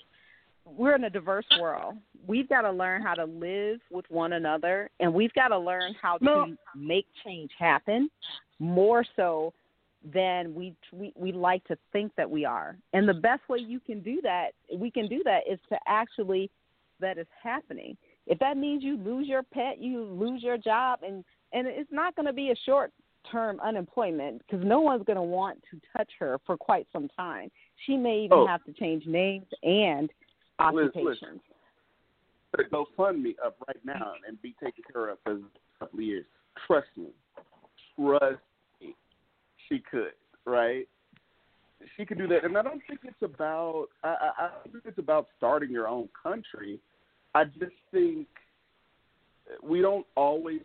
[0.65, 1.95] we're in a diverse world.
[2.25, 5.93] We've got to learn how to live with one another, and we've got to learn
[6.01, 6.45] how no.
[6.45, 8.09] to make change happen
[8.59, 9.53] more so
[10.13, 12.77] than we, we we like to think that we are.
[12.93, 16.49] And the best way you can do that, we can do that, is to actually
[16.99, 17.97] that is happening.
[18.25, 22.15] If that means you lose your pet, you lose your job, and and it's not
[22.15, 22.91] going to be a short
[23.31, 27.49] term unemployment because no one's going to want to touch her for quite some time.
[27.85, 28.47] She may even oh.
[28.47, 30.09] have to change names and
[30.59, 31.39] occupations.
[32.55, 35.39] Listen, go fund me up right now and be taken care of for a
[35.79, 36.25] couple of years.
[36.67, 37.07] Trust me.
[37.95, 38.41] Trust
[38.81, 38.95] me.
[39.69, 40.13] She could,
[40.45, 40.87] right?
[41.97, 42.45] She could do that.
[42.45, 44.07] And I don't think it's about I,
[44.37, 46.79] I, I think it's about starting your own country.
[47.35, 48.27] I just think
[49.61, 50.61] we don't always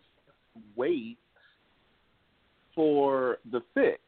[0.75, 1.17] wait
[2.75, 3.99] for the fix,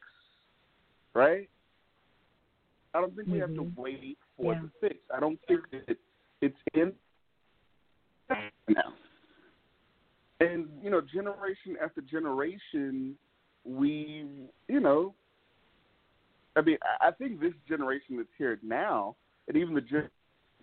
[1.14, 1.48] right?
[2.94, 3.40] I don't think we mm-hmm.
[3.40, 4.60] have to wait for yeah.
[4.60, 5.00] the fix.
[5.14, 5.96] I don't think that
[6.40, 6.92] it's in
[8.68, 8.92] now.
[10.40, 13.14] And you know, generation after generation,
[13.64, 14.26] we,
[14.68, 15.14] you know,
[16.56, 19.16] I mean, I think this generation that's here now,
[19.48, 20.10] and even the generation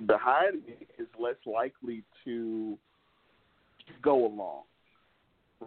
[0.06, 2.78] behind me, is less likely to
[4.02, 4.64] go along,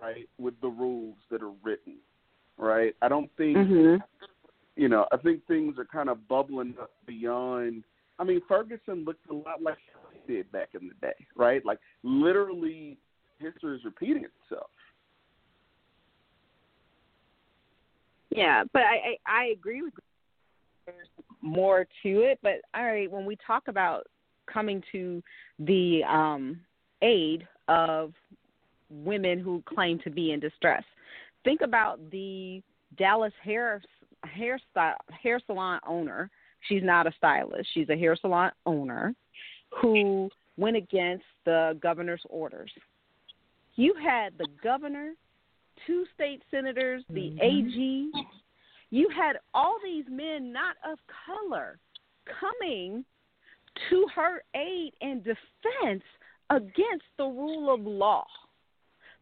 [0.00, 1.96] right, with the rules that are written,
[2.58, 2.94] right.
[3.02, 3.96] I don't think mm-hmm
[4.76, 7.84] you know, I think things are kind of bubbling up beyond.
[8.18, 9.76] I mean, Ferguson looked a lot like
[10.26, 11.64] he did back in the day, right?
[11.64, 12.96] Like literally,
[13.38, 14.70] history is repeating itself.
[18.30, 19.92] Yeah, but I I, I agree with
[20.86, 21.08] there's
[21.42, 22.38] more to it.
[22.42, 24.06] But all right, when we talk about
[24.46, 25.22] coming to
[25.58, 26.60] the um,
[27.02, 28.12] aid of
[28.90, 30.84] women who claim to be in distress,
[31.44, 32.62] think about the
[32.98, 33.80] Dallas hair
[34.70, 36.30] style, hair salon owner.
[36.68, 37.68] She's not a stylist.
[37.74, 39.14] She's a hair salon owner
[39.80, 42.70] who went against the governor's orders.
[43.74, 45.14] You had the governor,
[45.86, 47.40] two state senators, the mm-hmm.
[47.40, 48.10] AG.
[48.90, 51.78] You had all these men not of color
[52.40, 53.04] coming
[53.90, 56.02] to her aid and defense
[56.50, 58.24] against the rule of law.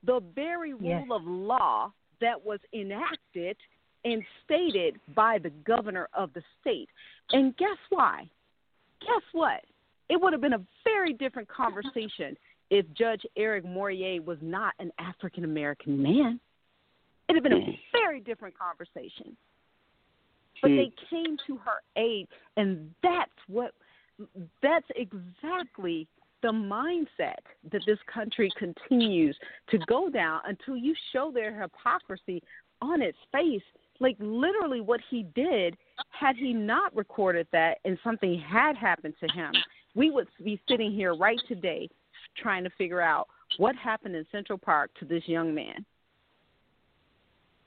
[0.05, 1.09] The very rule yes.
[1.11, 3.57] of law that was enacted
[4.05, 6.89] and stated by the governor of the state.
[7.33, 8.29] And guess why?
[9.01, 9.63] Guess what?
[10.09, 12.37] It would have been a very different conversation
[12.71, 16.41] if Judge Eric Moyé was not an African American man.
[17.29, 17.71] It'd have been a hmm.
[17.93, 19.37] very different conversation.
[20.63, 21.15] But they hmm.
[21.15, 23.73] came to her aid, and that's what
[24.63, 26.07] that's exactly
[26.43, 29.37] the mindset that this country continues
[29.69, 32.43] to go down until you show their hypocrisy
[32.81, 33.63] on its face
[34.01, 35.77] like literally what he did
[36.09, 39.53] had he not recorded that and something had happened to him
[39.95, 41.89] we would be sitting here right today
[42.37, 43.29] trying to figure out
[43.59, 45.85] what happened in central park to this young man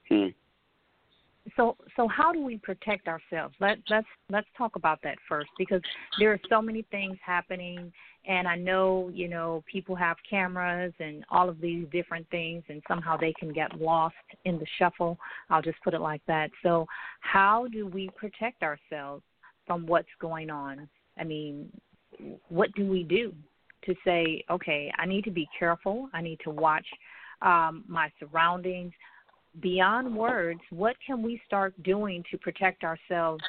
[0.10, 0.28] hmm.
[1.56, 5.82] So so how do we protect ourselves let let's let's talk about that first because
[6.20, 7.92] there are so many things happening
[8.26, 12.82] and I know, you know, people have cameras and all of these different things, and
[12.88, 15.18] somehow they can get lost in the shuffle.
[15.50, 16.50] I'll just put it like that.
[16.62, 16.88] So,
[17.20, 19.24] how do we protect ourselves
[19.68, 20.88] from what's going on?
[21.20, 21.70] I mean,
[22.48, 23.34] what do we do
[23.86, 26.86] to say, okay, I need to be careful, I need to watch
[27.42, 28.94] um, my surroundings?
[29.62, 33.44] Beyond words, what can we start doing to protect ourselves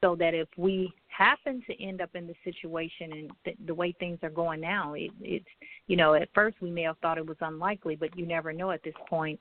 [0.00, 3.94] so that if we happen to end up in the situation and th- the way
[3.98, 5.46] things are going now, it, it's
[5.86, 8.70] you know at first we may have thought it was unlikely, but you never know
[8.70, 9.38] at this point.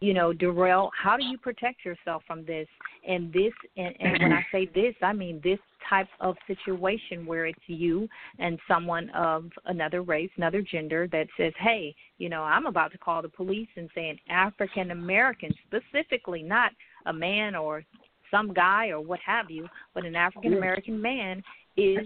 [0.00, 2.68] You know, Durrel, how do you protect yourself from this?
[3.08, 7.46] And this, and, and when I say this, I mean this type of situation where
[7.46, 12.66] it's you and someone of another race, another gender that says, "Hey, you know, I'm
[12.66, 16.72] about to call the police and say an African American, specifically, not
[17.06, 17.82] a man or
[18.30, 21.42] some guy or what have you, but an African American man
[21.76, 21.98] is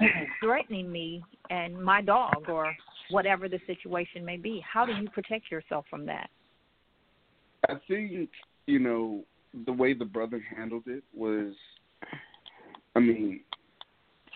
[0.43, 2.75] threatening me and my dog or
[3.11, 4.63] whatever the situation may be.
[4.71, 6.29] How do you protect yourself from that?
[7.69, 8.31] I think,
[8.67, 9.25] you know,
[9.67, 11.53] the way the brother handled it was,
[12.95, 13.41] I mean,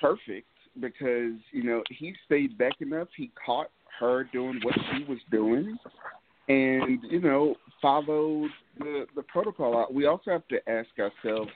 [0.01, 0.49] perfect
[0.81, 3.09] because, you know, he stayed back enough.
[3.16, 3.70] He caught
[4.01, 5.79] her doing what she was doing
[6.49, 9.87] and, you know, followed the, the protocol.
[9.93, 11.51] We also have to ask ourselves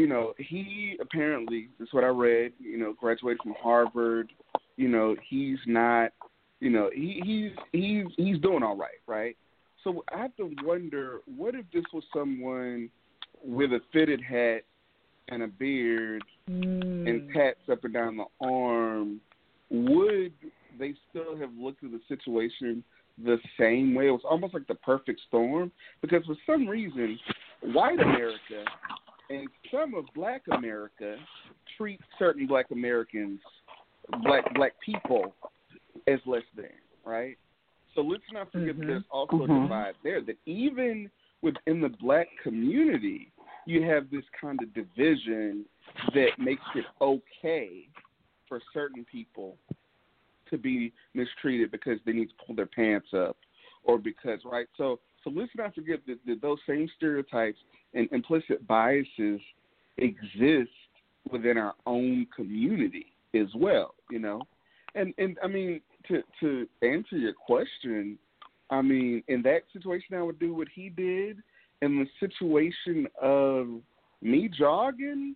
[0.00, 4.32] you know, he apparently, this is what I read, you know, graduated from Harvard.
[4.76, 6.12] You know, he's not,
[6.58, 9.36] you know, he, he's he's he's doing all right, right?
[9.84, 12.90] So I have to wonder, what if this was someone
[13.42, 14.62] with a fitted hat
[15.28, 17.08] and a beard Mm.
[17.08, 19.20] and tats up and down the arm,
[19.70, 20.32] would
[20.78, 22.82] they still have looked at the situation
[23.18, 24.08] the same way?
[24.08, 25.70] It was almost like the perfect storm
[26.00, 27.18] because for some reason,
[27.62, 28.64] white America
[29.28, 31.16] and some of Black America
[31.76, 33.38] treat certain Black Americans,
[34.24, 35.34] Black Black people,
[36.08, 36.70] as less than,
[37.04, 37.38] right?
[37.94, 38.86] So let's not forget Mhm.
[38.86, 40.20] there's also a divide there.
[40.20, 41.10] That even
[41.42, 43.32] within the Black community,
[43.66, 45.64] you have this kind of division
[46.14, 47.88] that makes it okay
[48.46, 49.56] for certain people
[50.50, 53.36] to be mistreated because they need to pull their pants up
[53.84, 57.58] or because right so so let's not forget that, that those same stereotypes
[57.94, 59.40] and implicit biases
[59.98, 60.70] exist
[61.30, 64.42] within our own community as well you know
[64.94, 68.18] and and i mean to to answer your question
[68.70, 71.38] i mean in that situation i would do what he did
[71.82, 73.66] in the situation of
[74.22, 75.34] me jogging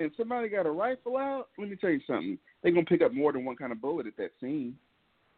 [0.00, 2.36] and somebody got a rifle out, let me tell you something.
[2.62, 4.76] They're gonna pick up more than one kind of bullet at that scene.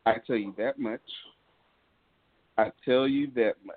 [0.07, 1.01] I tell you that much.
[2.57, 3.77] I tell you that much.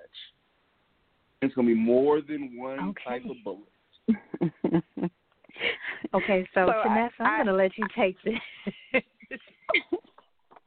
[1.41, 3.03] It's gonna be more than one Okay.
[3.05, 5.11] type of bullet.
[6.13, 8.39] Okay, so, So Vanessa, I'm I- going to let you take this.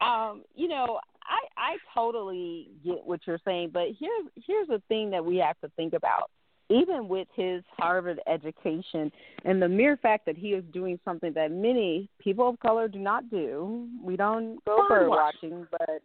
[0.01, 5.11] um, you know, I I totally get what you're saying, but here's here's the thing
[5.11, 6.31] that we have to think about.
[6.69, 9.11] Even with his Harvard education
[9.45, 13.01] and the mere fact that he is doing something that many people of color do
[13.01, 15.67] not do, we don't go Bird watching.
[15.71, 16.01] but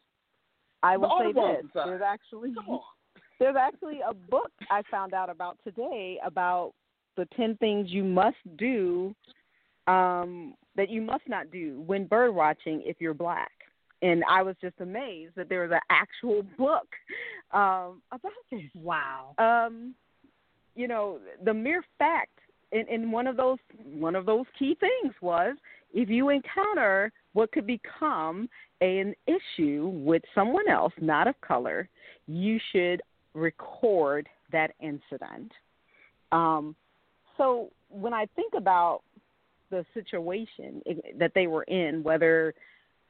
[0.82, 2.54] I will say this: there's actually
[3.39, 6.74] there's actually a book I found out about today about
[7.16, 9.16] the ten things you must do
[9.88, 13.52] um that you must not do when bird watching if you're black.
[14.02, 16.88] And I was just amazed that there was an actual book
[17.52, 18.62] um about this.
[18.76, 19.34] wow.
[19.38, 19.96] Um
[20.76, 22.38] you know, the mere fact
[22.72, 25.56] and, and one of those one of those key things was
[25.93, 28.50] if you encounter what could become
[28.82, 31.88] an issue with someone else not of color,
[32.28, 33.02] you should
[33.34, 35.52] record that incident.
[36.32, 36.76] Um,
[37.38, 39.02] so when I think about
[39.70, 40.82] the situation
[41.18, 42.54] that they were in, whether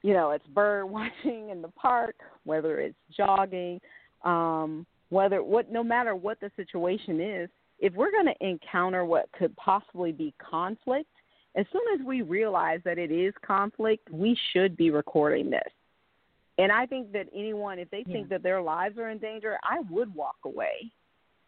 [0.06, 3.82] you know it's bird watching in the park, whether it's jogging,
[4.24, 7.50] um, whether what no matter what the situation is,
[7.80, 11.10] if we're going to encounter what could possibly be conflict,
[11.56, 15.62] as soon as we realize that it is conflict, we should be recording this.
[16.58, 19.82] And I think that anyone, if they think that their lives are in danger, I
[19.90, 20.90] would walk away.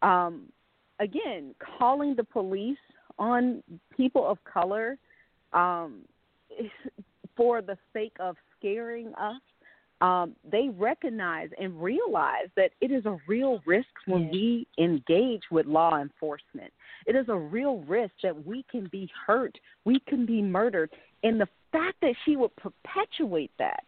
[0.02, 0.52] Um,
[1.00, 2.76] again, calling the police
[3.18, 3.62] on
[3.96, 4.98] people of color
[5.54, 6.02] um,
[7.36, 9.40] for the sake of scaring us.
[10.00, 15.66] Um, they recognize and realize that it is a real risk when we engage with
[15.66, 16.72] law enforcement.
[17.06, 20.90] It is a real risk that we can be hurt, we can be murdered.
[21.24, 23.82] And the fact that she would perpetuate that,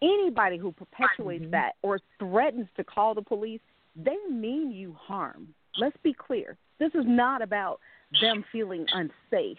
[0.00, 1.50] anybody who perpetuates Mhm.
[1.52, 3.60] that or threatens to call the police,
[3.94, 5.54] they mean you harm.
[5.76, 6.56] Let's be clear.
[6.78, 7.78] This is not about
[8.20, 9.58] them feeling unsafe.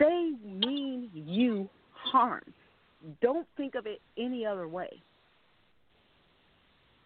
[0.00, 2.52] They mean you harm.
[3.20, 5.02] Don't think of it any other way.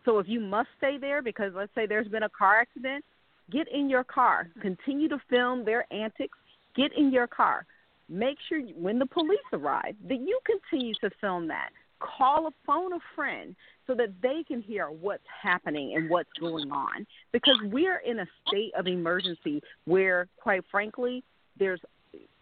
[0.05, 3.05] So if you must stay there because let's say there's been a car accident,
[3.51, 4.49] get in your car.
[4.61, 6.37] Continue to film their antics.
[6.75, 7.67] Get in your car.
[8.09, 11.71] Make sure you, when the police arrive that you continue to film that.
[12.01, 13.55] Call a phone a friend
[13.87, 18.27] so that they can hear what's happening and what's going on because we're in a
[18.47, 21.23] state of emergency where quite frankly
[21.59, 21.81] there's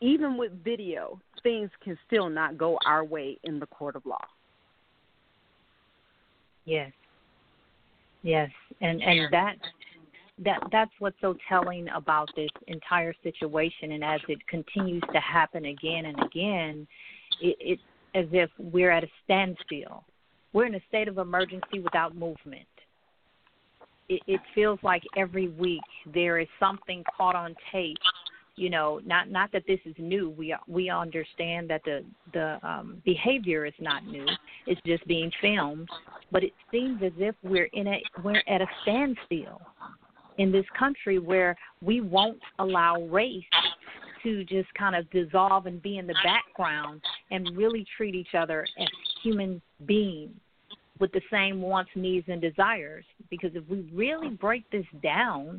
[0.00, 4.24] even with video things can still not go our way in the court of law.
[6.64, 6.92] Yes.
[8.22, 8.50] Yes.
[8.80, 9.56] And and that
[10.44, 15.66] that that's what's so telling about this entire situation and as it continues to happen
[15.66, 16.86] again and again,
[17.40, 17.82] it, it's
[18.14, 20.04] as if we're at a standstill.
[20.52, 22.66] We're in a state of emergency without movement.
[24.08, 25.82] It, it feels like every week
[26.12, 27.96] there is something caught on tape
[28.60, 30.28] you know not not that this is new.
[30.30, 32.04] We we understand that the
[32.34, 34.26] the um behavior is not new.
[34.66, 35.88] It's just being filmed.
[36.30, 39.62] But it seems as if we're in a we're at a standstill
[40.36, 43.42] in this country where we won't allow race
[44.22, 47.00] to just kind of dissolve and be in the background
[47.30, 48.88] and really treat each other as
[49.22, 50.36] human beings
[50.98, 53.06] with the same wants, needs, and desires.
[53.30, 55.58] Because if we really break this down,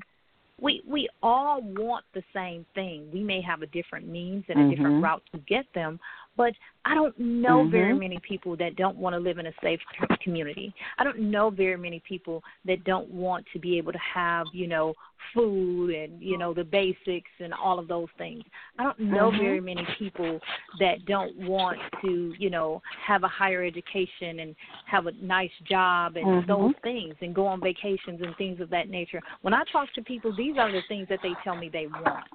[0.61, 3.09] we we all want the same thing.
[3.11, 5.03] We may have a different means and a different Mhm.
[5.03, 5.99] route to get them,
[6.37, 6.53] But
[6.85, 7.71] I don't know mm-hmm.
[7.71, 9.79] very many people that don't want to live in a safe
[10.23, 10.73] community.
[10.97, 14.67] I don't know very many people that don't want to be able to have, you
[14.67, 14.93] know,
[15.33, 18.43] food and, you know, the basics and all of those things.
[18.79, 19.41] I don't know mm-hmm.
[19.41, 20.39] very many people
[20.79, 24.55] that don't want to, you know, have a higher education and
[24.87, 26.47] have a nice job and mm-hmm.
[26.47, 29.21] those things and go on vacations and things of that nature.
[29.41, 32.25] When I talk to people, these are the things that they tell me they want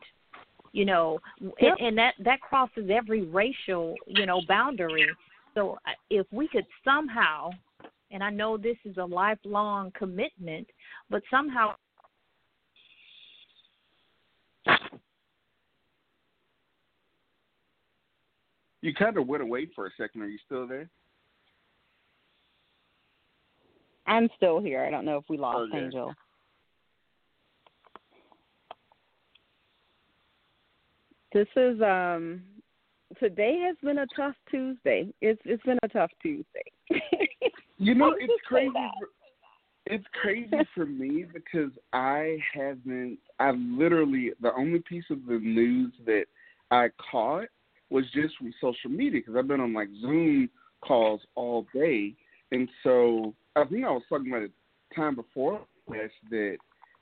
[0.76, 1.52] you know yep.
[1.78, 5.06] and, and that that crosses every racial you know boundary.
[5.54, 7.50] So uh, if we could somehow
[8.10, 10.66] and i know this is a lifelong commitment
[11.10, 11.74] but somehow
[18.82, 20.22] you kind of went away for a second.
[20.22, 20.88] Are you still there?
[24.06, 24.84] I'm still here.
[24.84, 25.84] I don't know if we lost okay.
[25.84, 26.14] angel
[31.32, 32.42] This is um
[33.18, 35.12] today has been a tough Tuesday.
[35.20, 36.64] It's it's been a tough Tuesday.
[37.78, 38.70] you know, it's crazy.
[38.72, 39.08] For,
[39.86, 43.18] it's crazy for me because I haven't.
[43.38, 46.24] I literally the only piece of the news that
[46.70, 47.48] I caught
[47.90, 50.48] was just from social media because I've been on like Zoom
[50.80, 52.14] calls all day,
[52.52, 54.52] and so I think I was talking about it
[54.94, 56.56] time before that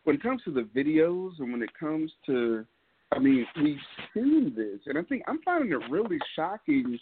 [0.05, 2.66] when it comes to the videos and when it comes to
[3.15, 3.77] I mean, we've
[4.12, 6.99] seen this, and I think I'm finding it really shocking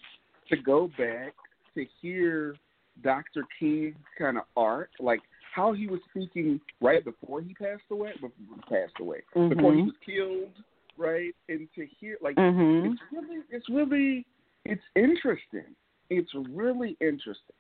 [0.49, 1.35] to go back
[1.75, 2.57] to hear
[3.03, 3.45] Dr.
[3.59, 5.21] King's kind of art, like
[5.55, 9.55] how he was speaking right before he passed away, before he passed away, mm-hmm.
[9.55, 10.65] before he was killed,
[10.99, 11.35] right?
[11.49, 12.93] And to hear, like, mm-hmm.
[12.93, 14.27] it's really, it's really,
[14.65, 15.75] it's interesting.
[16.11, 17.57] It's really interesting.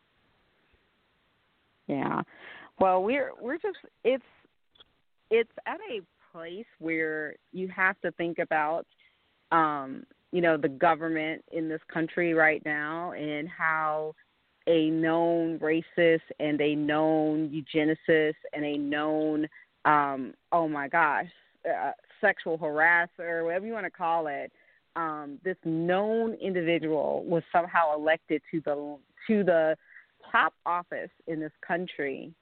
[1.87, 2.23] Yeah.
[2.79, 4.25] Well, we're we're just it's
[5.31, 6.01] it's at a
[6.33, 8.87] place where you have to think about
[9.53, 14.15] um, you know, the government in this country right now and how
[14.67, 19.47] a known racist and a known eugenicist and a known
[19.85, 21.27] um, oh my gosh,
[21.69, 24.53] uh, sexual harasser, whatever you want to call it,
[24.95, 29.77] um, this known individual was somehow elected to the to the
[30.31, 32.33] top office in this country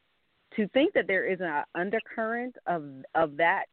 [0.56, 2.84] to think that there is an undercurrent of
[3.14, 3.64] of that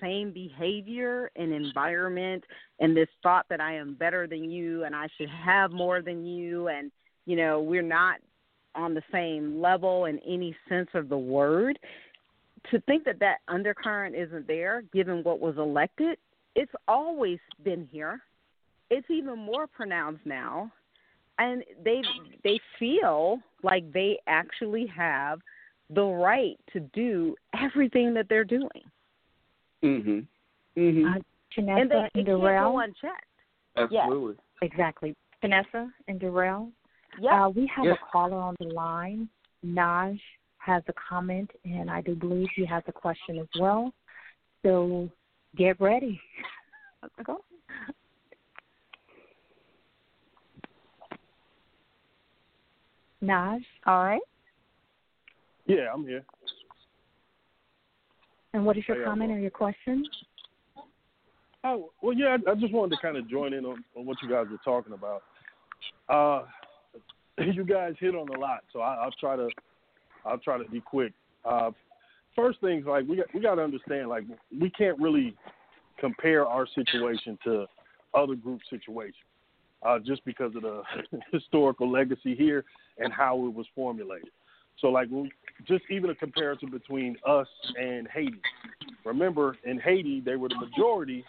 [0.00, 2.42] same behavior and environment
[2.80, 6.26] and this thought that I am better than you and I should have more than
[6.26, 6.90] you and
[7.24, 8.16] you know we're not
[8.74, 11.78] on the same level in any sense of the word
[12.70, 16.18] to think that that undercurrent isn't there given what was elected
[16.54, 18.20] it's always been here.
[18.90, 20.70] It's even more pronounced now.
[21.38, 22.02] And they
[22.44, 25.40] they feel like they actually have
[25.94, 28.68] the right to do everything that they're doing.
[29.82, 30.26] Mhm.
[30.76, 31.16] Mhm.
[31.16, 31.20] Uh,
[31.54, 32.42] Chinissa and they, and they Durrel.
[32.42, 33.26] can't go unchecked.
[33.76, 34.36] Absolutely.
[34.62, 35.16] Exactly.
[35.42, 36.72] Chinissa and Durrel.
[37.18, 37.44] Yeah.
[37.44, 37.98] Uh, we have Yes.
[38.00, 39.28] a caller on the line.
[39.64, 40.20] Naj
[40.58, 43.92] has a comment, and I do believe he has a question as well.
[44.62, 45.10] So
[45.56, 46.20] get ready.
[47.02, 47.44] Let's go.
[53.22, 54.20] Naj, All right.
[55.72, 56.22] Yeah, I'm here.
[58.52, 60.04] and what is your Hey, comment or your question?
[61.64, 64.18] Oh, well, yeah, I I just wanted to kind of join in on, on what
[64.22, 65.22] you guys were talking about.
[66.10, 66.44] Uh,
[67.52, 69.48] you guys hit on a lot, so I, I'll try to
[70.26, 71.14] I'll try to be quick.
[71.42, 71.70] Uh,
[72.36, 74.24] first things like we got, we got to understand like
[74.60, 75.34] we can't really
[75.98, 77.64] compare our situation to
[78.12, 79.24] other group situations
[79.86, 80.82] uh, just because of the
[81.32, 82.62] historical legacy here
[82.98, 84.28] and how it was formulated.
[84.78, 85.32] So like when we,
[85.66, 87.46] just even a comparison between us
[87.78, 88.40] and Haiti.
[89.04, 91.24] Remember in Haiti they were the majority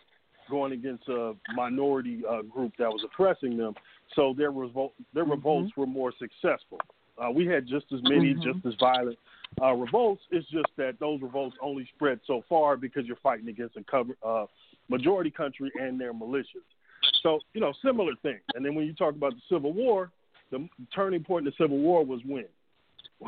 [0.50, 3.74] going against a minority uh, group that was oppressing them.
[4.16, 6.80] So their revolt their revolts were more successful.
[7.18, 8.44] Uh, we had just as many, Mhm.
[8.44, 9.18] just as violent
[9.62, 10.24] uh, revolts.
[10.32, 14.18] It's just that those revolts only spread so far because you're fighting against a cover,
[14.24, 14.48] uh,
[14.90, 16.66] majority country and their militias.
[17.22, 18.40] So you know, similar thing.
[18.56, 20.12] And then when you talk about the Civil War,
[20.52, 22.46] the turning point in the Civil War was when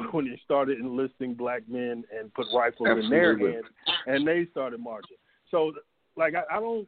[0.11, 3.65] when they started enlisting black men and put rifles in their hands,
[4.07, 5.17] and they started marching.
[5.51, 5.73] So,
[6.15, 6.87] like, I, I don't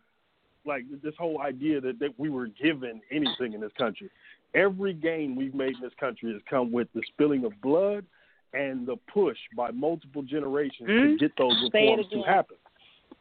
[0.66, 4.10] like this whole idea that, that we were given anything in this country.
[4.54, 8.06] Every gain we've made in this country has come with the spilling of blood
[8.54, 11.12] and the push by multiple generations Mm.
[11.12, 12.58] to get those reforms to happen.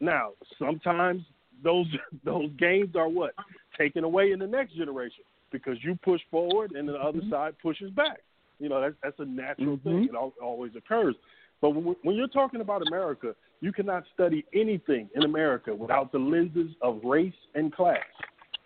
[0.01, 1.23] Now, sometimes
[1.63, 1.87] those
[2.25, 3.35] those gains are what
[3.79, 7.91] taken away in the next generation because you push forward and the other side pushes
[7.91, 8.21] back.
[8.59, 10.05] You know, that's that's a natural thing.
[10.05, 11.15] It al- always occurs.
[11.61, 16.19] But when, when you're talking about America, you cannot study anything in America without the
[16.19, 17.99] lenses of race and class.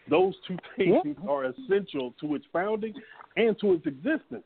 [0.08, 2.94] Those two things are essential to its founding
[3.36, 4.44] and to its existence.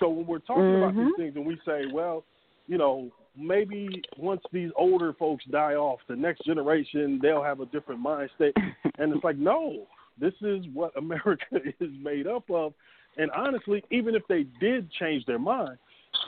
[0.00, 0.82] So when we're talking mm-hmm.
[0.82, 1.22] about these mm-hmm.
[1.22, 2.24] things and we say, well,
[2.66, 7.66] you know, maybe once these older folks die off, the next generation they'll have a
[7.66, 8.54] different mind state.
[8.98, 9.86] and it's like, no,
[10.18, 11.44] this is what America
[11.80, 12.72] is made up of.
[13.16, 15.78] And honestly, even if they did change their mind,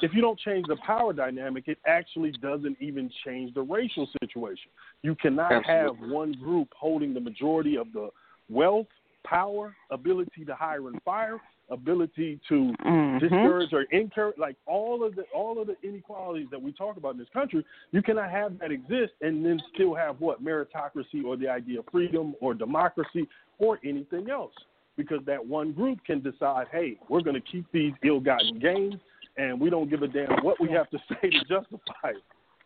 [0.03, 4.71] if you don't change the power dynamic, it actually doesn't even change the racial situation.
[5.03, 6.03] You cannot Absolutely.
[6.03, 8.11] have one group holding the majority of the
[8.49, 8.89] wealth,
[9.25, 13.19] power, ability to hire and fire, ability to mm-hmm.
[13.19, 17.13] discourage or encourage, like all of the all of the inequalities that we talk about
[17.13, 17.65] in this country.
[17.93, 21.87] You cannot have that exist and then still have what meritocracy or the idea of
[21.91, 23.27] freedom or democracy
[23.59, 24.53] or anything else,
[24.97, 28.95] because that one group can decide, hey, we're going to keep these ill-gotten gains
[29.37, 32.23] and we don't give a damn what we have to say to justify it.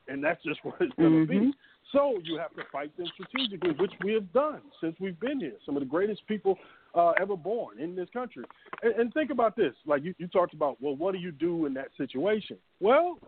[0.09, 1.51] And that's just what it's going to mm-hmm.
[1.51, 1.55] be.
[1.93, 5.55] So you have to fight them strategically, which we have done since we've been here.
[5.67, 6.57] Some of the greatest people
[6.95, 8.45] uh, ever born in this country.
[8.83, 11.67] And, and think about this: like you, you talked about, well, what do you do
[11.67, 12.59] in that situation?
[12.81, 13.19] Well,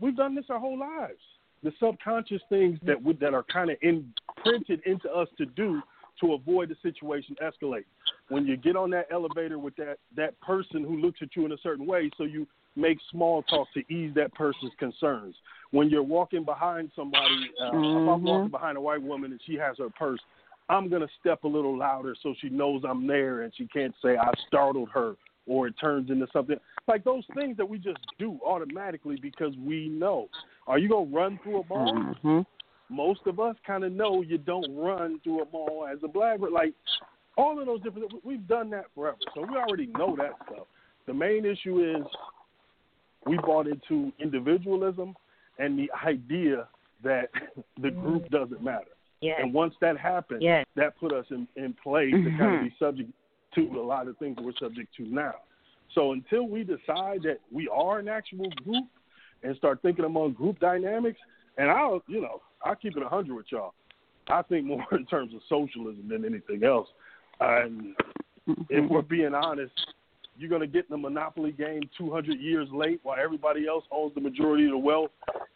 [0.00, 1.18] we've done this our whole lives.
[1.62, 5.82] The subconscious things that would, that are kind of imprinted into us to do
[6.20, 7.84] to avoid the situation escalating.
[8.30, 11.52] When you get on that elevator with that that person who looks at you in
[11.52, 15.34] a certain way, so you make small talk to ease that person's concerns.
[15.72, 18.04] When you're walking behind somebody, uh, mm-hmm.
[18.04, 20.20] if I'm walking behind a white woman and she has her purse,
[20.68, 24.16] I'm gonna step a little louder so she knows I'm there and she can't say
[24.16, 25.16] I startled her
[25.46, 26.56] or it turns into something
[26.86, 30.28] like those things that we just do automatically because we know.
[30.68, 31.92] Are you gonna run through a mall?
[31.94, 32.40] Mm-hmm.
[32.94, 36.40] Most of us kind of know you don't run through a mall as a black,
[36.40, 36.74] but like
[37.40, 38.12] all of those different.
[38.24, 40.66] We've done that forever, so we already know that stuff.
[41.06, 42.06] The main issue is
[43.26, 45.14] we bought into individualism
[45.58, 46.68] and the idea
[47.02, 47.30] that
[47.80, 48.36] the group mm-hmm.
[48.36, 48.90] doesn't matter.
[49.20, 49.40] Yes.
[49.42, 50.64] And once that happened, yes.
[50.76, 52.36] that put us in, in place mm-hmm.
[52.36, 53.10] to kind of be subject
[53.54, 55.34] to a lot of things we're subject to now.
[55.94, 58.86] So until we decide that we are an actual group
[59.42, 61.18] and start thinking among group dynamics,
[61.58, 63.74] and I'll, you know, I'll keep it 100 with y'all.
[64.28, 66.88] I think more in terms of socialism than anything else.
[67.40, 67.94] And
[68.68, 69.72] if we're being honest,
[70.36, 74.14] you're going to get in the monopoly game 200 years late while everybody else owns
[74.14, 75.10] the majority of the wealth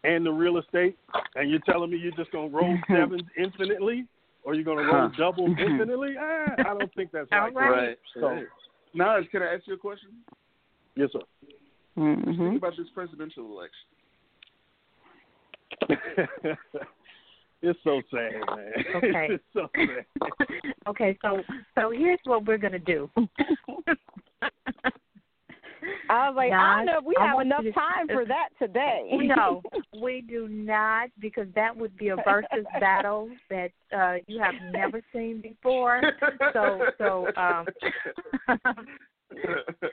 [0.04, 0.98] and the real estate,
[1.36, 4.06] and you're telling me you're just going to roll sevens infinitely,
[4.44, 6.14] or you're going to roll doubles infinitely?
[6.18, 7.54] Eh, I don't think that's right.
[7.54, 7.98] right.
[8.12, 8.42] So,
[8.94, 10.10] Naj, can I ask you a question?
[10.96, 11.20] Yes, sir.
[11.96, 12.42] Mm-hmm.
[12.42, 13.86] Think about this presidential election.
[17.64, 18.72] It's so sad, man.
[18.96, 19.28] Okay.
[19.30, 20.04] it's so sad.
[20.86, 21.40] okay, so
[21.74, 23.08] so here's what we're gonna do.
[26.10, 28.26] I was like, not, I don't know if we I have enough to, time for
[28.26, 29.08] that today.
[29.12, 29.62] no,
[30.02, 35.00] we do not, because that would be a versus battle that uh you have never
[35.10, 36.02] seen before.
[36.52, 37.64] So, so um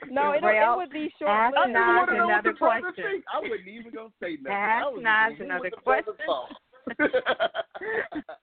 [0.09, 1.31] no, it, well, it would be short.
[1.31, 3.23] Ask Naj another question.
[3.33, 4.51] I wouldn't even go say nothing.
[4.51, 6.15] Ask Naj another question.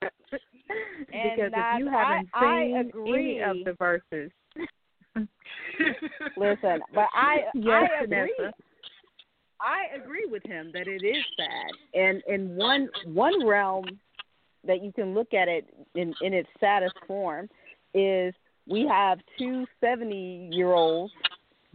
[1.07, 3.40] because if you haven't I, seen I agree.
[3.40, 4.30] any of the verses,
[6.36, 8.34] listen, but I yes, I agree.
[8.36, 8.55] Vanessa.
[9.61, 13.84] I agree with him that it is sad, and in one one realm
[14.66, 17.49] that you can look at it in in its saddest form
[17.94, 18.34] is
[18.66, 21.12] we have two seventy year olds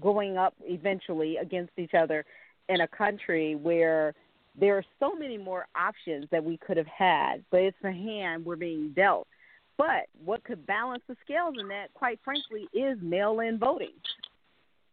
[0.02, 2.26] going up eventually against each other
[2.70, 4.14] in a country where
[4.60, 8.46] there are so many more options that we could have had, but it's the hand
[8.46, 9.28] we're being dealt.
[9.78, 13.94] But what could balance the scales in that, quite frankly, is mail in voting.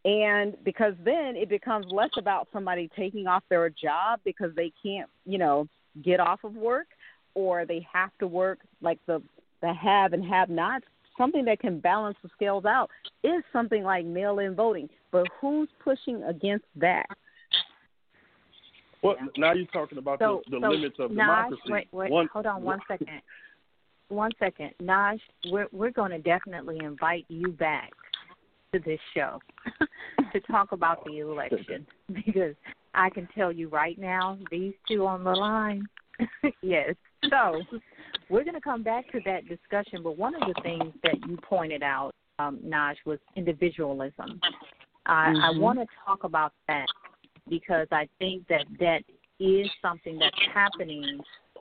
[0.03, 5.09] And because then it becomes less about somebody taking off their job because they can't,
[5.25, 5.67] you know,
[6.03, 6.87] get off of work
[7.35, 9.21] or they have to work like the
[9.61, 10.85] the have and have nots.
[11.17, 12.89] Something that can balance the scales out
[13.23, 14.89] is something like mail in voting.
[15.11, 17.05] But who's pushing against that?
[19.03, 21.61] Well, now you're talking about so, the, the so limits of Naj, democracy.
[21.69, 23.21] Wait, wait, one, hold on one second.
[24.09, 25.19] One second, Naj.
[25.49, 27.91] We're we're going to definitely invite you back
[28.73, 29.39] to this show
[30.33, 32.55] to talk about the election because
[32.93, 35.85] I can tell you right now, these two on the line.
[36.61, 36.95] yes.
[37.29, 37.61] So
[38.29, 40.03] we're going to come back to that discussion.
[40.03, 44.39] But one of the things that you pointed out, um, Naj, was individualism.
[45.05, 45.57] I, mm-hmm.
[45.57, 46.85] I want to talk about that
[47.49, 49.03] because I think that that
[49.39, 51.19] is something that's happening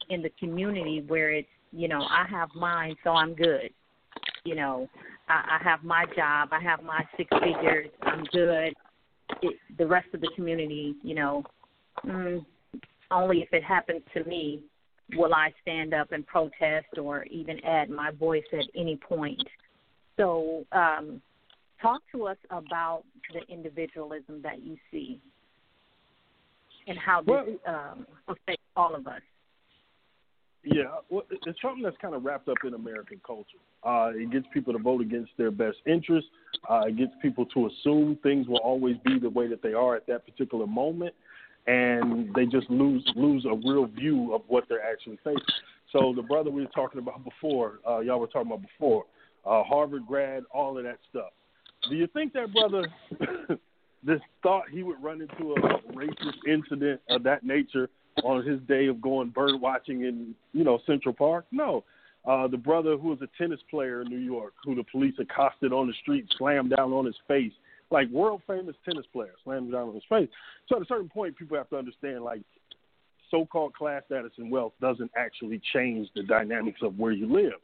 [0.09, 3.71] in the community where it's you know I have mine, so I'm good.
[4.45, 4.89] You know,
[5.29, 8.75] I, I have my job, I have my six figures, I'm good.
[9.43, 11.45] It, the rest of the community, you know,
[12.05, 12.45] mm,
[13.11, 14.61] only if it happens to me
[15.17, 19.43] will I stand up and protest or even add my voice at any point
[20.17, 21.21] So, um,
[21.81, 25.21] talk to us about the individualism that you see
[26.91, 29.23] and how this Well- um, affects all of us.
[30.63, 33.57] Yeah, well, it's something that's kind of wrapped up in American culture.
[33.83, 36.31] Uh, it gets people to vote against their best interests.
[36.69, 39.97] Uh, it gets people to assume things will always be the way that they are
[39.97, 41.15] at that particular moment,
[41.67, 45.41] and they just lose lose a real view of what they're actually facing.
[45.93, 49.07] So the brother we were talking about before, uh, y'all were talking about before,
[49.47, 51.33] uh, Harvard grad, all of that stuff.
[51.89, 52.87] Do you think that brother
[54.07, 55.61] just thought he would run into a
[55.93, 57.89] racist incident of that nature
[58.25, 61.47] on his day of going bird watching in you know Central Park?
[61.53, 61.85] No.
[62.27, 65.73] Uh, the brother who was a tennis player in New York, who the police accosted
[65.73, 67.53] on the street, slammed down on his face,
[67.91, 70.29] like world famous tennis player, slammed down on his face.
[70.69, 72.43] So at a certain point, people have to understand like
[73.31, 77.61] so-called class status and wealth doesn't actually change the dynamics of where you live,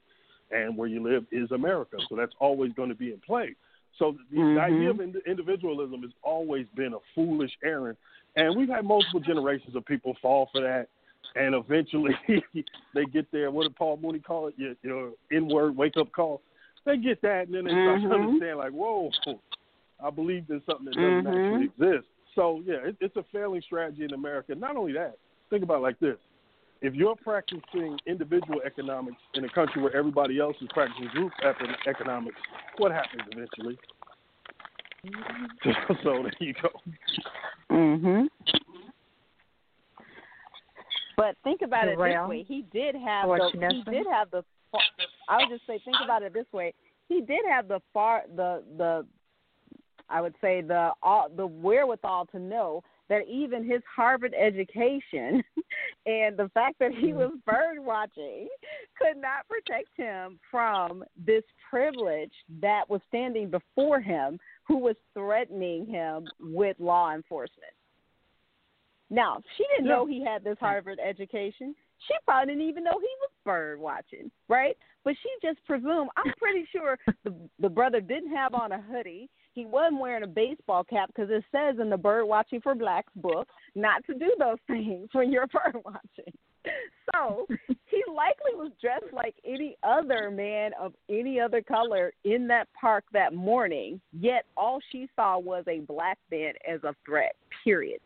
[0.51, 1.97] and where you live is America.
[2.09, 3.55] So that's always going to be in play.
[3.99, 7.97] So the, the idea of ind- individualism has always been a foolish errand,
[8.37, 10.89] and we've had multiple generations of people fall for that,
[11.35, 12.15] and eventually
[12.95, 13.51] they get there.
[13.51, 14.55] What did Paul Mooney call it?
[14.57, 16.43] Your, your N-word wake-up call.
[16.85, 18.15] They get that, and then they start to Mhm.
[18.15, 19.11] understand, like, whoa,
[20.03, 21.37] I believed in something that doesn't Mhm.
[21.37, 22.07] actually exist.
[22.35, 24.55] So yeah, it, it's a failing strategy in America.
[24.55, 25.17] Not only that,
[25.49, 26.19] think about it like this:
[26.83, 31.33] if you're practicing individual economics in a country where everybody else is practicing group
[31.87, 32.37] economics,
[32.79, 33.79] what happens eventually?
[36.03, 36.69] so there you go.
[37.71, 38.27] Mhm.
[41.17, 44.43] But think about it this way: he did have the he did have the.
[45.29, 46.75] I would just say, think about it this way:
[47.09, 49.07] he did have the far the the.
[50.09, 55.43] I would say the all the wherewithal to know that even his Harvard education
[56.07, 58.49] and the fact that he was bird watching
[58.97, 65.85] could not protect him from this privilege that was standing before him, who was threatening
[65.87, 67.73] him with law enforcement.
[69.11, 69.93] Now, she didn't Yeah.
[69.93, 71.75] know he had this Harvard education.
[72.07, 74.77] She probably didn't even know he was bird watching, right?
[75.05, 76.11] But she just presumed.
[76.17, 79.29] I'm pretty sure the the brother didn't have on a hoodie.
[79.55, 83.13] He wasn't wearing a baseball cap because it says in the Bird Watching for Blacks
[83.17, 86.33] book not to do those things when you're bird watching.
[87.15, 87.47] So
[87.87, 93.05] he likely was dressed like any other man of any other color in that park
[93.13, 94.01] that morning.
[94.13, 97.37] Yet all she saw was a black man as a threat.
[97.65, 98.01] Period.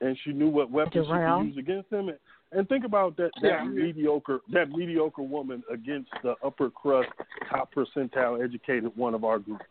[0.00, 2.08] And she knew what weapons she could use against him.
[2.08, 2.18] And,
[2.52, 3.64] and think about that that Yeah.
[3.64, 7.10] mediocre that mediocre woman against the upper crust,
[7.48, 9.62] top percentile educated one of our group.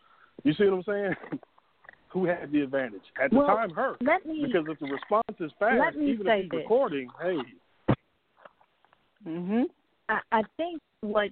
[0.43, 1.15] You see what I'm saying?
[2.09, 3.71] Who had the advantage at the Well, time?
[3.71, 3.95] Her.
[4.01, 6.59] Let me Because if the response is fast, Let me even say if he's this.
[6.59, 7.39] recording, hey,
[9.25, 9.69] Mhm.
[10.09, 11.31] I, I think what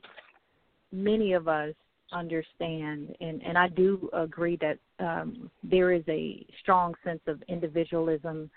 [0.92, 1.76] many of us
[2.12, 8.50] understand, and, and I do agree that um, there is a strong sense of individualism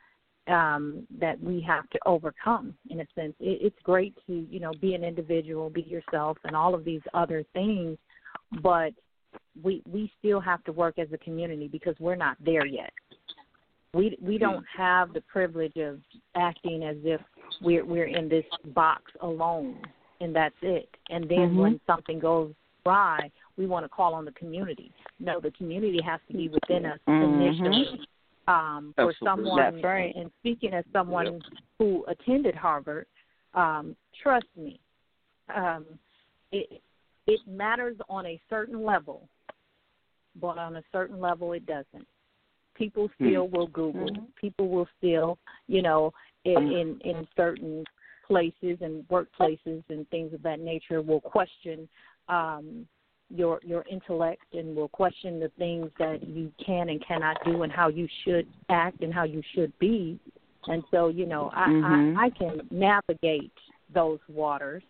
[0.49, 2.75] um, that we have to overcome.
[2.91, 6.55] In a sense, it, it's great to you know be an individual, be yourself, and
[6.55, 7.99] all of these other things,
[8.63, 8.93] but
[9.63, 12.93] we we still have to work as a community because we're not there yet.
[13.95, 16.01] We we don't have the privilege of
[16.35, 17.21] acting as if
[17.63, 19.81] we're we're in this box alone
[20.21, 20.89] and that's it.
[21.11, 21.57] And then Mhm.
[21.57, 22.55] when something goes
[22.87, 24.93] awry, we want to call on the community.
[25.19, 27.23] No, the community has to be within us Mhm.
[27.23, 28.07] initially.
[28.47, 29.45] Um, for Absolutely.
[29.45, 30.15] someone, That's right.
[30.15, 31.41] and speaking as someone
[31.79, 33.07] who attended Harvard,
[33.55, 34.79] um, trust me,
[35.55, 35.87] um,
[36.53, 36.83] it
[37.27, 39.29] it matters on a certain level,
[40.41, 42.07] but on a certain level it doesn't.
[42.75, 44.11] People still will Google.
[44.11, 44.27] Mhm.
[44.37, 45.39] People will still,
[45.69, 46.13] you know,
[46.45, 47.85] in, in in certain
[48.27, 51.89] places and workplaces and things of that nature will question
[52.29, 52.87] um,
[53.31, 57.73] your your intellect and will question the things that you can and cannot do and
[57.73, 60.19] how you should act and how you should be.
[60.67, 62.17] And so, you know, I, Mhm.
[62.17, 63.53] I, I can navigate
[63.93, 64.83] those waters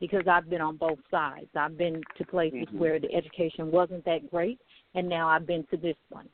[0.00, 1.48] because I've been on both sides.
[1.56, 2.78] I've been to places Mhm.
[2.78, 4.60] where the education wasn't that great,
[4.94, 6.28] and now I've been to this one.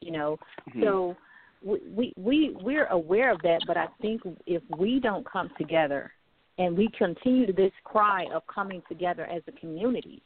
[0.00, 0.82] You know, Mhm.
[0.82, 1.16] so
[1.62, 6.12] we we we're aware of that, but I think if we don't come together
[6.58, 10.22] and we continue this cry of coming together as a community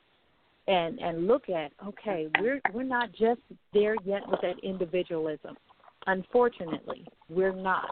[0.69, 3.41] and and look at okay, we're we're not just
[3.73, 5.57] there yet with that individualism.
[6.07, 7.91] Unfortunately, we're not.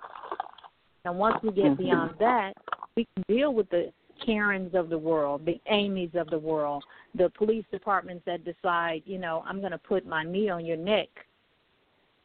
[1.05, 1.77] And once we get Mhm.
[1.77, 2.55] beyond that,
[2.97, 3.93] we can deal with the
[4.25, 9.18] Karens of the world, the Amy's of the world, the police departments that decide, you
[9.18, 11.09] know, I'm going to put my knee on your neck,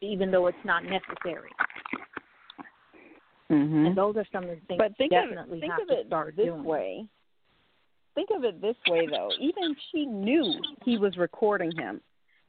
[0.00, 1.50] even though it's not necessary.
[3.50, 3.88] Mhm.
[3.88, 5.88] And those are some of the things But think we of it, think have of
[5.88, 6.64] to it start this doing.
[6.64, 7.08] way.
[8.14, 9.30] Think of it this way though.
[9.40, 10.54] Even she knew
[10.84, 12.00] he was recording him,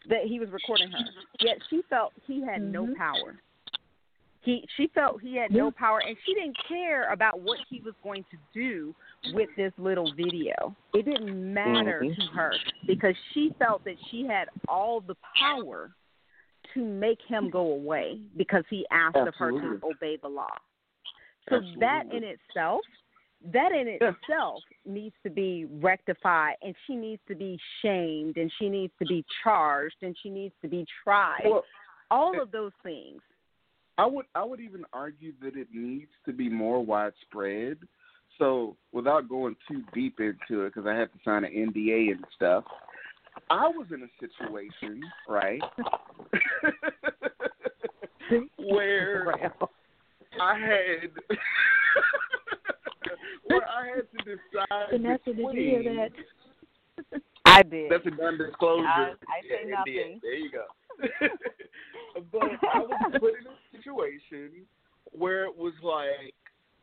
[0.10, 1.06] that he was recording her.
[1.40, 2.72] Yet she felt he had mm-hmm.
[2.72, 3.40] no power.
[4.44, 7.94] He she felt he had no power and she didn't care about what he was
[8.04, 8.96] going to do
[9.34, 10.76] with this little video.
[10.96, 12.20] It didn't matter mm-hmm.
[12.20, 12.52] to her
[12.88, 15.92] because she felt that she had all the power
[16.74, 19.58] to make him go away because he asked Absolutely.
[19.60, 20.56] of her to obey the law.
[21.50, 21.80] So Absolutely.
[21.82, 22.82] that in itself
[23.54, 28.70] that in itself needs to be rectified and she needs to be shamed and she
[28.70, 31.42] needs to be charged and she needs to be tried.
[31.46, 31.64] Well,
[32.12, 33.22] all eh, of those things.
[33.98, 37.78] I would I would even argue that it needs to be more widespread.
[38.38, 42.26] So without going too deep into it, because I have to sign an NDA and
[42.36, 42.64] stuff,
[43.50, 45.62] I was in a situation, right,
[48.58, 49.34] where
[50.42, 51.12] I had
[53.46, 54.90] where I had to decide.
[54.92, 56.12] Vanessa, did you hear that?
[57.46, 57.92] I did.
[57.92, 58.86] That's a non-disclosure.
[58.88, 59.94] I- I say Yeah, nothing.
[59.94, 60.22] NDA.
[60.22, 60.66] There you go.
[62.32, 62.42] but
[62.74, 64.66] I was put in a situation
[65.12, 66.34] where it was like,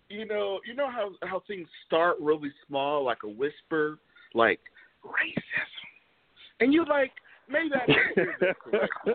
[0.09, 3.99] you know, you know how how things start really small, like a whisper,
[4.35, 4.61] like
[5.05, 7.13] racism, and you like
[7.49, 9.13] maybe I didn't hear this correctly.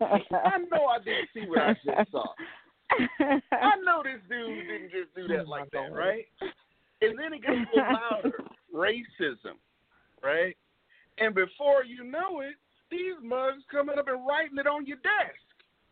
[0.00, 2.24] I know I didn't see what I just saw.
[3.52, 6.26] I know this dude didn't just do that oh, like that, right?
[7.02, 8.32] And then it gets a little louder.
[8.74, 9.56] Racism,
[10.22, 10.56] right?
[11.18, 12.54] And before you know it,
[12.90, 15.38] these mugs coming up and writing it on your desk.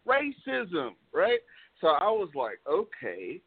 [0.07, 1.41] Racism, right?
[1.81, 3.41] So I was like, okay,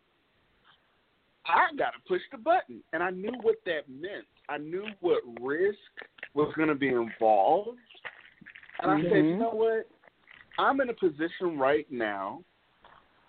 [1.46, 2.82] I got to push the button.
[2.94, 4.26] And I knew what that meant.
[4.50, 5.78] I knew what risk
[6.34, 7.78] was going to be involved.
[8.82, 9.40] And I said, you mm-hmm.
[9.40, 9.88] know what?
[10.58, 12.42] I'm in a position right now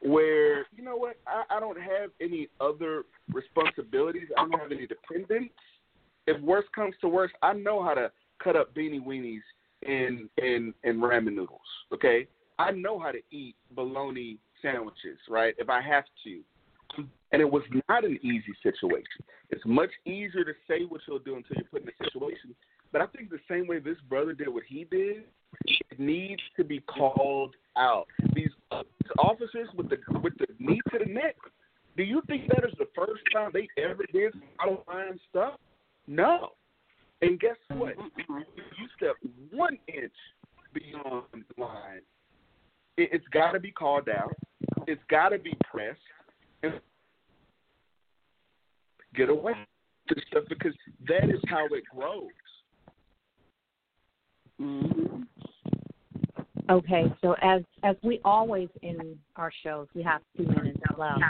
[0.05, 4.29] where, you know what, I, I don't have any other responsibilities.
[4.37, 5.55] I don't have any dependents.
[6.27, 8.11] If worst comes to worst, I know how to
[8.43, 9.41] cut up beanie weenies
[9.87, 11.61] and and and ramen noodles.
[11.93, 12.27] Okay,
[12.59, 15.55] I know how to eat bologna sandwiches, right?
[15.59, 16.41] If I have to.
[17.33, 19.25] And it was not an easy situation.
[19.49, 22.55] It's much easier to say what you'll do until you're put in a situation.
[22.93, 25.25] But I think the same way this brother did what he did,
[25.65, 28.07] it needs to be called out.
[28.35, 28.51] These
[29.19, 31.37] officers with the with the knee to the neck.
[31.97, 35.55] Do you think that is the first time they ever did out of line stuff?
[36.07, 36.51] No.
[37.21, 37.95] And guess what?
[38.17, 39.15] If you step
[39.51, 40.13] one inch
[40.73, 42.01] beyond the line,
[42.97, 44.35] it, it's got to be called out.
[44.87, 46.01] It's got to be pressed.
[46.63, 46.81] And
[49.15, 49.53] get away
[50.09, 50.75] to stuff because
[51.07, 52.29] that is how it grows.
[54.61, 55.23] Mm-hmm.
[56.71, 61.23] Okay, so as as we always in our shows, we have two minutes left,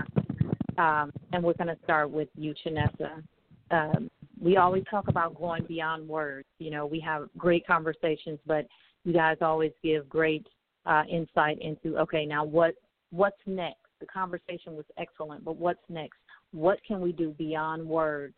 [0.78, 3.22] um, and we're going to start with you, Chinissa.
[3.70, 4.10] Um,
[4.40, 6.46] we always talk about going beyond words.
[6.58, 8.66] You know, we have great conversations, but
[9.04, 10.46] you guys always give great
[10.84, 12.74] uh, insight into okay, now what
[13.10, 13.78] what's next?
[14.00, 16.18] The conversation was excellent, but what's next?
[16.52, 18.34] What can we do beyond words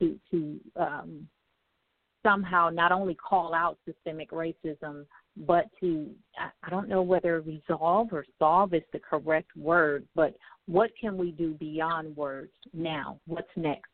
[0.00, 1.28] to to um,
[2.26, 5.06] somehow not only call out systemic racism,
[5.46, 10.34] but to I don't know whether resolve or solve is the correct word, but
[10.66, 13.20] what can we do beyond words now?
[13.26, 13.90] What's next?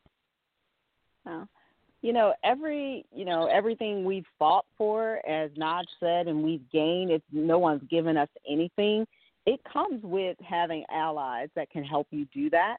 [2.01, 7.11] You know, every you know, everything we've fought for, as Naj said, and we've gained,
[7.11, 9.05] if no one's given us anything,
[9.45, 12.77] it comes with having allies that can help you do that.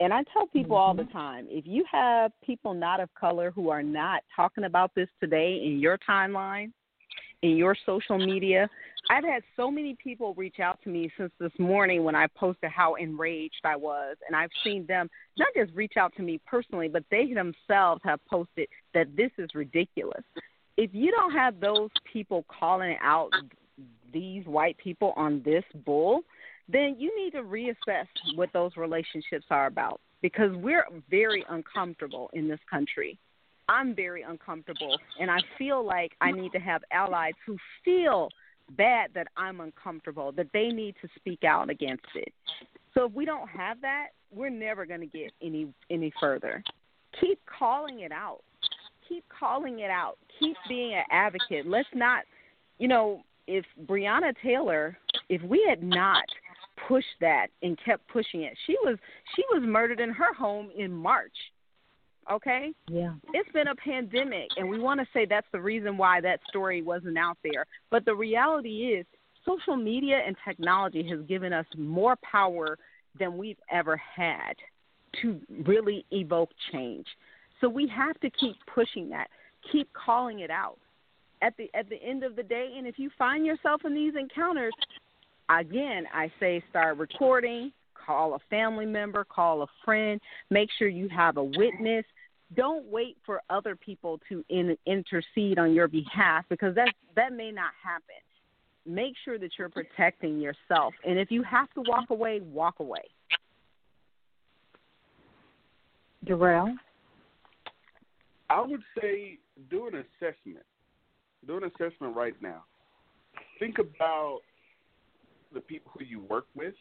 [0.00, 0.88] And I tell people mm-hmm.
[0.88, 4.94] all the time, if you have people not of color who are not talking about
[4.94, 6.72] this today in your timeline,
[7.42, 8.68] in your social media.
[9.10, 12.70] I've had so many people reach out to me since this morning when I posted
[12.70, 16.88] how enraged I was, and I've seen them not just reach out to me personally,
[16.88, 20.22] but they themselves have posted that this is ridiculous.
[20.76, 23.30] If you don't have those people calling out
[24.12, 26.22] these white people on this bull,
[26.68, 32.48] then you need to reassess what those relationships are about because we're very uncomfortable in
[32.48, 33.18] this country.
[33.68, 38.30] I'm very uncomfortable, and I feel like I need to have allies who feel
[38.76, 42.32] bad that I'm uncomfortable, that they need to speak out against it.
[42.94, 46.62] So if we don't have that, we're never going to get any any further.
[47.20, 48.40] Keep calling it out.
[49.08, 50.18] Keep calling it out.
[50.38, 51.66] Keep being an advocate.
[51.66, 52.24] Let's not,
[52.78, 54.98] you know, if Breonna Taylor,
[55.28, 56.24] if we had not
[56.86, 58.96] pushed that and kept pushing it, she was
[59.34, 61.32] she was murdered in her home in March
[62.30, 62.72] okay?
[62.88, 63.14] Yeah.
[63.32, 66.82] It's been a pandemic, and we want to say that's the reason why that story
[66.82, 67.64] wasn't out there.
[67.90, 69.06] But the reality is,
[69.44, 72.76] social media and technology has given us more power
[73.18, 74.54] than we've ever had
[75.22, 77.06] to really evoke change.
[77.60, 79.28] So we have to keep pushing that,
[79.72, 80.78] keep calling it out.
[81.40, 84.14] At the at the end of the day, and if you find yourself in these
[84.18, 84.72] encounters,
[85.50, 90.20] again, I say start recording, call a family member, call a friend,
[90.50, 92.04] make sure you have a witness.
[92.54, 97.50] Don't wait for other people to in, intercede on your behalf because that that may
[97.50, 98.16] not happen.
[98.86, 103.02] Make sure that you're protecting yourself, and if you have to walk away, walk away.
[106.24, 106.74] Durrel?
[108.50, 109.38] I would say
[109.70, 110.64] do an assessment.
[111.46, 112.64] Do an assessment right now.
[113.58, 114.40] Think about
[115.52, 116.74] the people who you work with.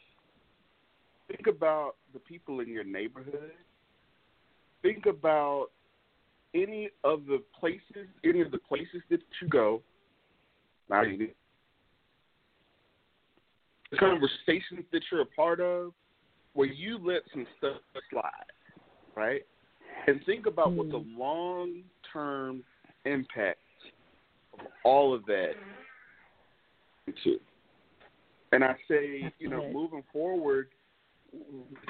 [1.28, 3.52] Think about the people in your neighborhood.
[4.82, 5.68] Think about
[6.54, 9.82] any of the places, any of the places that you go.
[10.90, 11.36] Now you need
[13.92, 15.94] the conversations that you're a part of,
[16.54, 17.78] where you let some stuff
[18.10, 18.24] slide,
[19.16, 19.42] right?
[20.08, 21.18] And think about what the Hmm.
[21.18, 22.64] long term
[23.06, 23.60] impact
[24.54, 25.56] of all of that
[27.24, 27.40] to.
[28.52, 30.70] And I say, you know, moving forward,
[31.34, 31.40] we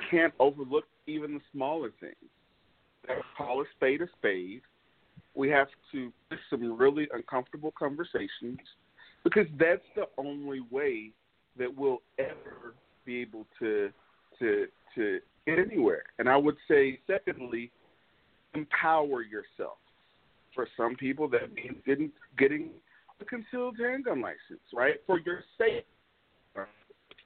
[0.10, 2.16] can't overlook even the smaller things.
[3.38, 4.62] Call a spade a spade.
[5.36, 8.58] We have to have some really uncomfortable conversations
[9.24, 11.12] because that's the only way
[11.58, 12.74] that we'll ever
[13.06, 13.92] be able to
[14.40, 16.04] to to get anywhere.
[16.20, 17.72] And I would say, secondly,
[18.54, 19.78] empower yourself.
[20.54, 22.72] For some people, that means getting getting
[23.22, 24.96] a concealed handgun license, right?
[25.06, 25.86] For your safety.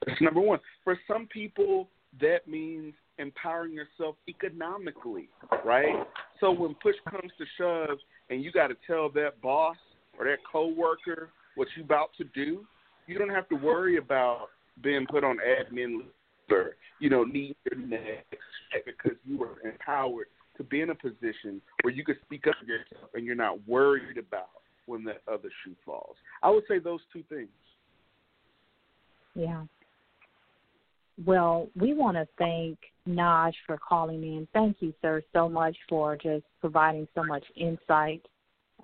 [0.06, 0.58] That's number one.
[0.84, 1.88] For some people,
[2.20, 5.28] that means empowering yourself economically,
[5.64, 6.06] right?
[6.40, 7.98] So when push comes to shove,
[8.30, 9.76] and you got to tell that boss
[10.18, 12.64] or that coworker what you about to do,
[13.06, 14.48] you don't have to worry about
[14.82, 16.00] being put on admin
[16.50, 18.36] or you know need your next
[18.86, 20.26] because you were empowered
[20.56, 23.66] to be in a position where you could speak up for yourself and you're not
[23.66, 24.50] worried about
[24.86, 26.16] when the other shoe falls.
[26.42, 27.48] I would say those two things.
[29.34, 29.64] Yeah.
[31.24, 34.48] Well, we want to thank Naj for calling in.
[34.52, 38.22] Thank you, sir, so much for just providing so much insight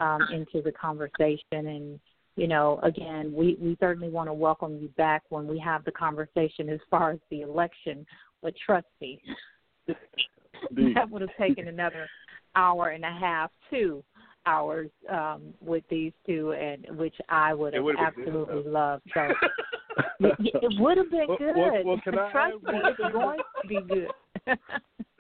[0.01, 1.41] um, into the conversation.
[1.51, 2.01] And,
[2.36, 5.93] you know, again, we, we certainly want to welcome you back when we have the
[5.93, 8.07] conversation as far as the election.
[8.43, 9.20] But trust me,
[9.86, 12.07] that would have taken another
[12.55, 14.03] hour and a half, two
[14.49, 19.03] hours um, with these two, and which I would have been good, absolutely loved.
[19.14, 19.20] So
[20.20, 21.57] it, it would have been Well, good.
[21.57, 24.09] well, well, can I Trust me, it's going to be good.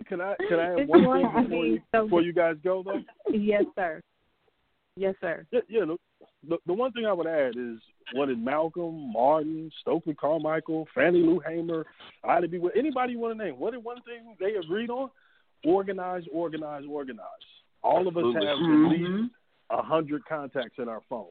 [0.08, 2.82] Can I can I add one thing before be you, so before you guys go
[2.82, 3.02] though?
[3.30, 4.00] yes, sir.
[4.96, 5.46] Yes, sir.
[5.50, 5.96] Yeah, yeah the,
[6.48, 7.78] the the one thing I would add is
[8.14, 11.84] what did Malcolm, Martin, Stokely Carmichael, Fannie Lou Hamer,
[12.24, 12.58] Ida B.
[12.74, 13.58] Anybody you want to name?
[13.58, 15.10] What did one thing they agreed on?
[15.62, 17.26] Organize, organize, organize.
[17.82, 18.46] All of us Absolutely.
[18.46, 18.84] have Mhm.
[18.84, 18.90] at
[19.22, 19.34] least
[19.70, 21.28] a hundred contacts in our phone.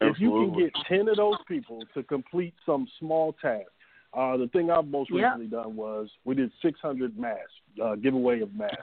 [0.00, 3.70] If you can get ten of those people to complete some small task,
[4.12, 5.24] uh, the thing I've most Yeah.
[5.32, 8.82] recently done was we did 600 masks, uh, giveaway of masks,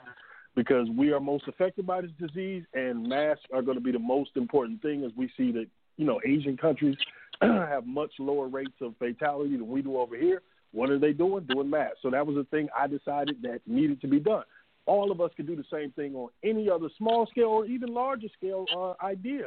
[0.54, 3.98] because we are most affected by this disease, and masks are going to be the
[3.98, 6.96] most important thing as we see that you know Asian countries
[7.40, 10.42] have much lower rates of fatality than we do over here.
[10.72, 11.44] What are they doing?
[11.44, 11.98] Doing masks.
[12.02, 14.44] So that was a thing I decided that needed to be done.
[14.86, 17.94] All of us can do the same thing on any other small scale or even
[17.94, 19.46] larger scale uh, idea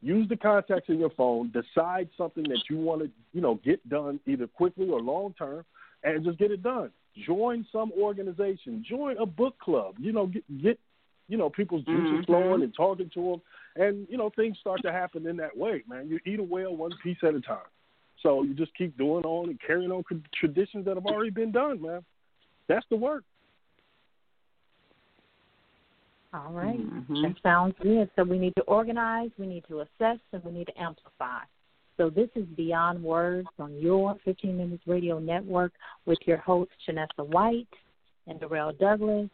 [0.00, 3.86] use the contacts in your phone, decide something that you want to, you know, get
[3.88, 5.64] done either quickly or long term,
[6.04, 6.90] and just get it done.
[7.26, 10.78] Join some organization, join a book club, you know, get, get
[11.28, 12.26] you know, people's juices Mhm.
[12.26, 13.42] flowing and talking to them,
[13.76, 16.08] and you know, things start to happen in that way, man.
[16.08, 17.58] You eat a whale one piece at a time.
[18.22, 21.82] So you just keep doing on and carrying on traditions that have already been done,
[21.82, 22.04] man.
[22.66, 23.24] That's the work.
[26.34, 26.78] All right.
[26.78, 27.22] Mhm.
[27.22, 28.10] That sounds good.
[28.14, 31.40] So we need to organize, we need to assess, and we need to amplify.
[31.96, 35.72] So this is Beyond Words on your 15 Minutes Radio Network
[36.06, 37.66] with your host, Chinissa White
[38.26, 39.30] and Durrel Douglas,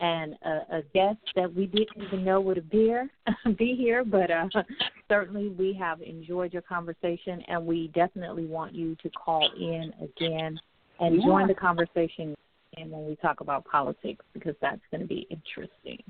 [0.00, 3.10] and a, a guest that we didn't even know would be here,
[3.58, 4.48] be here but uh,
[5.08, 10.58] certainly we have enjoyed your conversation, and we definitely want you to call in again
[11.00, 11.26] and Yeah.
[11.26, 12.34] join the conversation
[12.78, 16.02] and when we talk about politics because that's going to be interesting.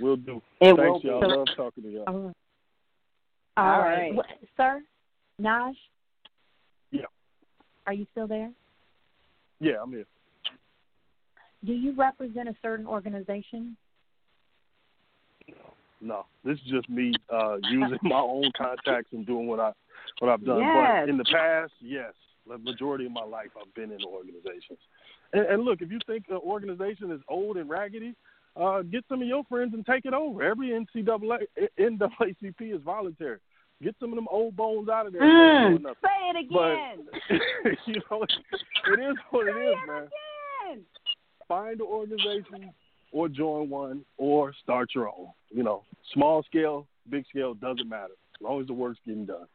[0.00, 0.42] We'll do.
[0.60, 1.20] It Thanks, y'all.
[1.20, 2.04] Love talking to y'all.
[2.06, 2.34] All right.
[3.56, 3.96] All All right.
[3.96, 4.14] right.
[4.14, 4.82] What, sir,
[5.40, 5.74] Naj?
[6.90, 7.02] Yeah.
[7.86, 8.50] Are you still there?
[9.60, 10.06] Yeah, I'm here.
[11.64, 13.76] Do you represent a certain organization?
[16.00, 19.72] No, this is just me uh, using my own contacts and doing what I
[20.20, 20.60] what I've done.
[20.60, 20.74] Yes.
[20.74, 22.12] But in the past, yes,
[22.46, 24.78] the majority of my life I've been in organizations.
[25.32, 28.14] And, and look, if you think an organization is old and raggedy,
[28.60, 30.42] uh, get some of your friends and take it over.
[30.42, 31.46] Every NCAA
[31.78, 33.38] NAACP is voluntary.
[33.82, 35.22] Get some of them old bones out of there.
[35.22, 37.06] Mm, say it again.
[37.30, 40.08] But, you know, it is what it is, it man.
[40.66, 40.84] Again.
[41.46, 42.72] Find an organization
[43.12, 45.28] or join one or start your own.
[45.50, 49.46] You know, small scale, big scale doesn't matter as long as the work's getting done.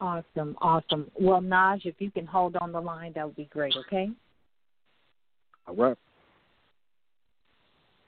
[0.00, 1.10] Awesome, awesome.
[1.14, 3.74] Well, Naj, if you can hold on the line, that would be great.
[3.86, 4.10] Okay.
[5.68, 5.96] All right.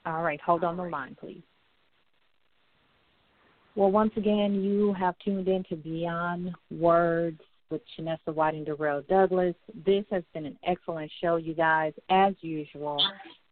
[0.05, 1.41] All right, hold on the line, please.
[3.75, 9.03] Well, once again, you have tuned in to Beyond Words with Chinissa White and Durrel
[9.09, 9.55] Douglas.
[9.85, 13.01] This has been an excellent show, you guys, as usual.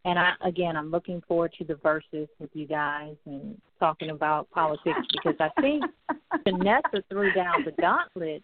[0.06, 4.50] And I, again, I'm looking forward to the verses with you guys and talking about
[4.52, 5.84] politics because I think
[6.48, 8.44] Chinissa threw down the gauntlet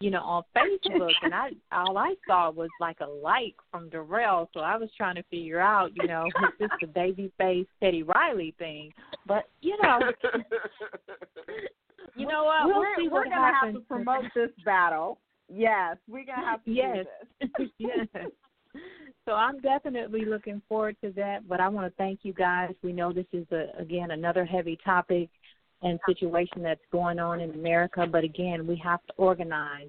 [0.00, 4.48] you know, on Facebook, and I all I saw was like a like from Durrel.
[4.54, 8.54] So I was trying to figure out, you know, is this the Babyface Teddy Riley
[8.58, 8.92] thing?
[9.26, 9.98] But you know,
[12.16, 12.66] you know what?
[12.66, 13.74] We'll we're see we're gonna happens.
[13.74, 15.18] have to promote this battle.
[15.52, 17.06] Yes, we're gonna have to yes,
[17.40, 17.68] do this.
[17.78, 18.26] yes.
[19.24, 21.48] So I'm definitely looking forward to that.
[21.48, 22.72] But I want to thank you guys.
[22.82, 25.28] We know this is a, again another heavy topic
[25.82, 28.06] and situation that's going on in America.
[28.10, 29.88] But again, we have to organize.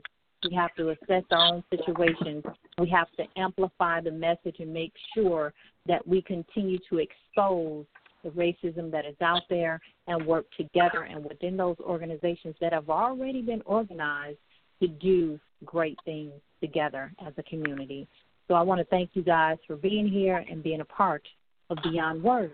[0.49, 2.43] We have to assess our own situation.
[2.77, 5.53] We have to amplify the message and make sure
[5.87, 7.85] that we continue to expose
[8.23, 12.89] the racism that is out there and work together and within those organizations that have
[12.89, 14.37] already been organized
[14.81, 16.31] to do great things
[16.61, 18.07] together as a community.
[18.47, 21.23] So I want to thank you guys for being here and being a part
[21.69, 22.53] of Beyond Words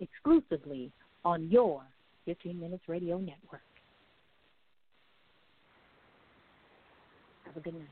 [0.00, 0.92] exclusively
[1.24, 1.82] on your
[2.28, 3.62] 15 Minutes Radio Network.
[7.46, 7.88] Have a good night.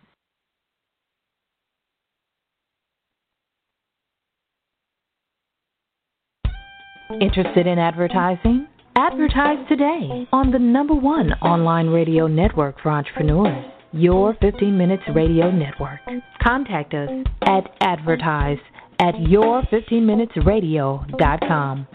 [7.18, 8.66] Interested in advertising?
[8.94, 15.50] Advertise today on the number one online radio network for entrepreneurs, Your 15 Minutes Radio
[15.50, 16.00] Network.
[16.46, 17.08] Contact us
[17.46, 18.58] at advertise
[18.98, 21.86] at your15minutesradio.com.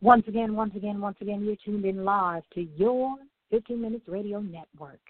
[0.00, 3.16] Once again, once again, once again, you're tuned in live to your
[3.50, 5.00] 15 Minutes Radio Network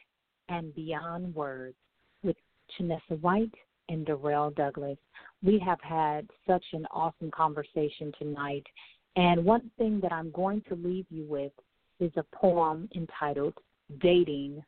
[0.48, 1.76] and Beyond Words
[2.24, 2.36] with
[2.72, 3.54] Chinissa White
[3.88, 4.96] and Durrel Douglas.
[5.42, 8.66] We have had such an awesome conversation tonight.
[9.14, 11.52] And one thing that I'm going to leave you with
[12.00, 13.54] is a poem entitled
[14.00, 14.64] Dating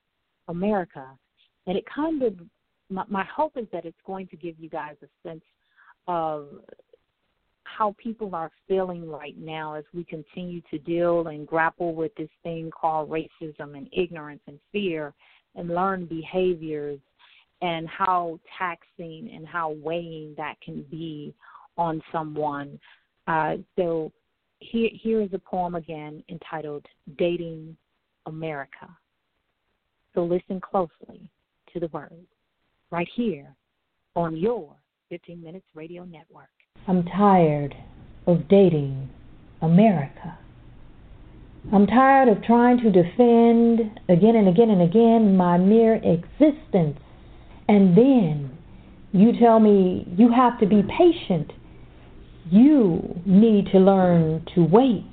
[0.48, 1.06] America.
[1.66, 2.34] And it kind of,
[2.88, 5.42] my, my hope is that it's going to give you guys a sense
[6.10, 6.48] of
[7.62, 12.28] how people are feeling right now as we continue to deal and grapple with this
[12.42, 15.14] thing called racism and ignorance and fear
[15.54, 16.98] and learn behaviors
[17.62, 21.32] and how taxing and how weighing that can be
[21.78, 22.76] on someone.
[23.28, 24.10] Uh, so
[24.58, 26.84] here, here is a poem again entitled
[27.18, 27.76] Dating
[28.26, 28.88] America.
[30.14, 31.30] So listen closely
[31.72, 32.26] to the words
[32.90, 33.54] right here
[34.16, 34.74] on your
[35.10, 36.48] 15 Minutes Radio Network.
[36.86, 37.74] I'm tired
[38.28, 39.10] of dating
[39.60, 40.38] America.
[41.72, 46.96] I'm tired of trying to defend again and again and again my mere existence.
[47.68, 48.56] And then
[49.12, 51.52] you tell me you have to be patient.
[52.48, 55.12] You need to learn to wait.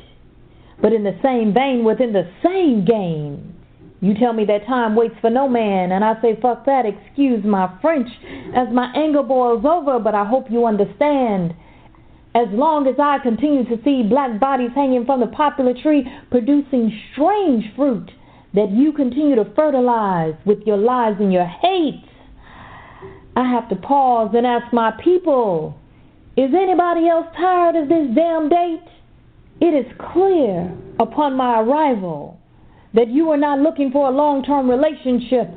[0.79, 3.56] But in the same vein, within the same game,
[3.99, 7.44] you tell me that time waits for no man, and I say, fuck that, excuse
[7.44, 8.07] my French,
[8.56, 11.56] as my anger boils over, but I hope you understand.
[12.36, 16.91] As long as I continue to see black bodies hanging from the popular tree, producing
[17.11, 18.11] strange fruit
[18.53, 22.03] that you continue to fertilize with your lies and your hate,
[23.36, 25.76] I have to pause and ask my people,
[26.36, 28.86] is anybody else tired of this damn date?
[29.60, 32.40] It is clear upon my arrival
[32.93, 35.49] that you are not looking for a long term relationship,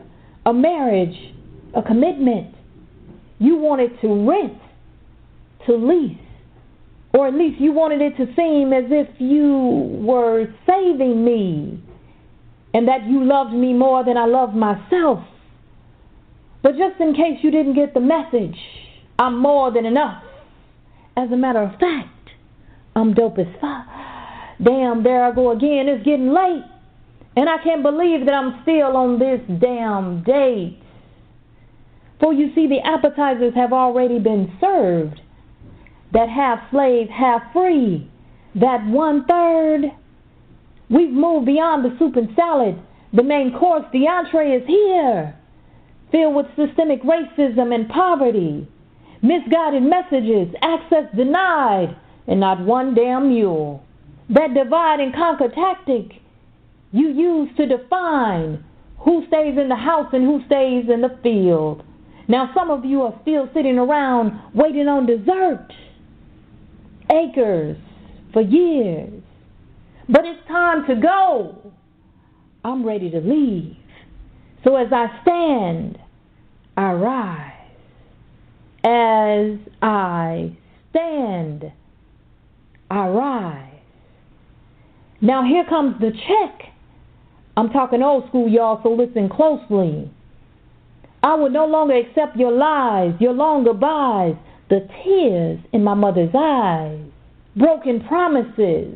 [0.47, 1.17] a marriage,
[1.75, 2.55] a commitment.
[3.39, 4.59] You wanted to rent,
[5.67, 6.19] to lease,
[7.15, 11.83] or at least you wanted it to seem as if you were saving me
[12.73, 15.25] and that you loved me more than I loved myself.
[16.63, 18.57] But just in case you didn't get the message,
[19.19, 20.23] I'm more than enough.
[21.17, 22.31] As a matter of fact,
[22.95, 23.87] I'm dope as fuck.
[24.63, 25.89] Damn, there I go again.
[25.89, 26.65] It's getting late.
[27.41, 30.79] And I can't believe that I'm still on this damn date.
[32.21, 35.23] For you see, the appetizers have already been served.
[36.13, 38.11] That half slave, half free.
[38.57, 39.85] That one third.
[40.91, 42.79] We've moved beyond the soup and salad.
[43.15, 45.35] The main course, the entree is here.
[46.13, 48.69] filled with systemic racism and poverty,
[49.23, 51.97] misguided messages, access denied,
[52.27, 53.83] and not one damn mule.
[54.29, 56.20] That divide and conquer tactic
[56.93, 58.65] you use to define
[58.99, 61.83] who stays in the house and who stays in the field.
[62.29, 65.69] Now, some of you are still sitting around waiting on dessert,
[67.11, 67.77] acres
[68.33, 69.23] for years.
[70.09, 71.73] But it's time to go.
[72.65, 73.77] I'm ready to leave.
[74.65, 75.99] So as I stand,
[76.77, 77.53] I rise.
[78.85, 80.57] As I
[80.91, 81.73] stand,
[82.91, 83.81] I rise.
[85.21, 86.70] Now here comes the check.
[87.57, 90.11] I'm talking old school, y'all, so listen closely.
[91.23, 94.37] I will no longer accept your lies, your long goodbyes,
[94.71, 97.01] the tears in my mother's eyes,
[97.57, 98.95] broken promises,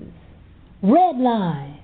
[0.82, 1.80] red lines,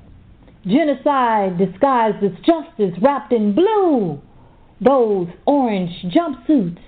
[0.66, 4.20] genocide disguised as justice wrapped in blue,
[4.80, 6.78] those orange jumpsuits.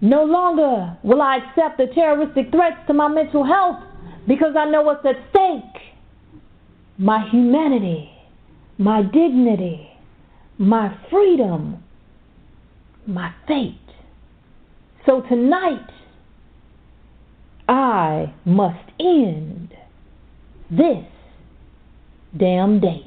[0.00, 3.82] No longer will I accept the terroristic threats to my mental health
[4.26, 5.82] because I know what's at stake.
[6.98, 8.10] My humanity,
[8.78, 9.88] my dignity,
[10.58, 11.82] my freedom
[13.08, 13.74] my fate.
[15.06, 15.88] So tonight,
[17.68, 19.72] I must end
[20.70, 21.04] this
[22.38, 23.04] damn date.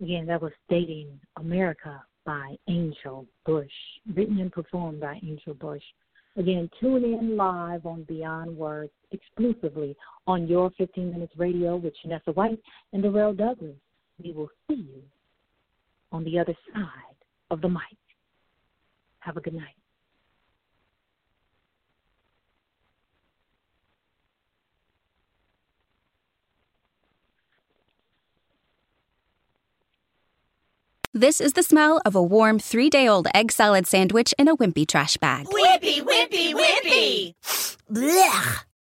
[0.00, 1.08] Again, that was Dating
[1.38, 3.70] America by Angel Bush,
[4.14, 5.82] written and performed by Angel Bush.
[6.36, 9.94] Again, tune in live on Beyond Words exclusively
[10.26, 12.58] on your 15 Minutes Radio with Chinissa White
[12.92, 13.76] and Durrel Douglas.
[14.22, 15.02] We will see you
[16.12, 17.16] on the other side
[17.50, 17.98] of the mic.
[19.18, 19.74] Have a good night.
[31.16, 34.56] This is the smell of a warm three day old egg salad sandwich in a
[34.56, 35.46] wimpy trash bag.
[35.46, 37.34] Wimpy, wimpy, wimpy!
[37.88, 38.64] Blech!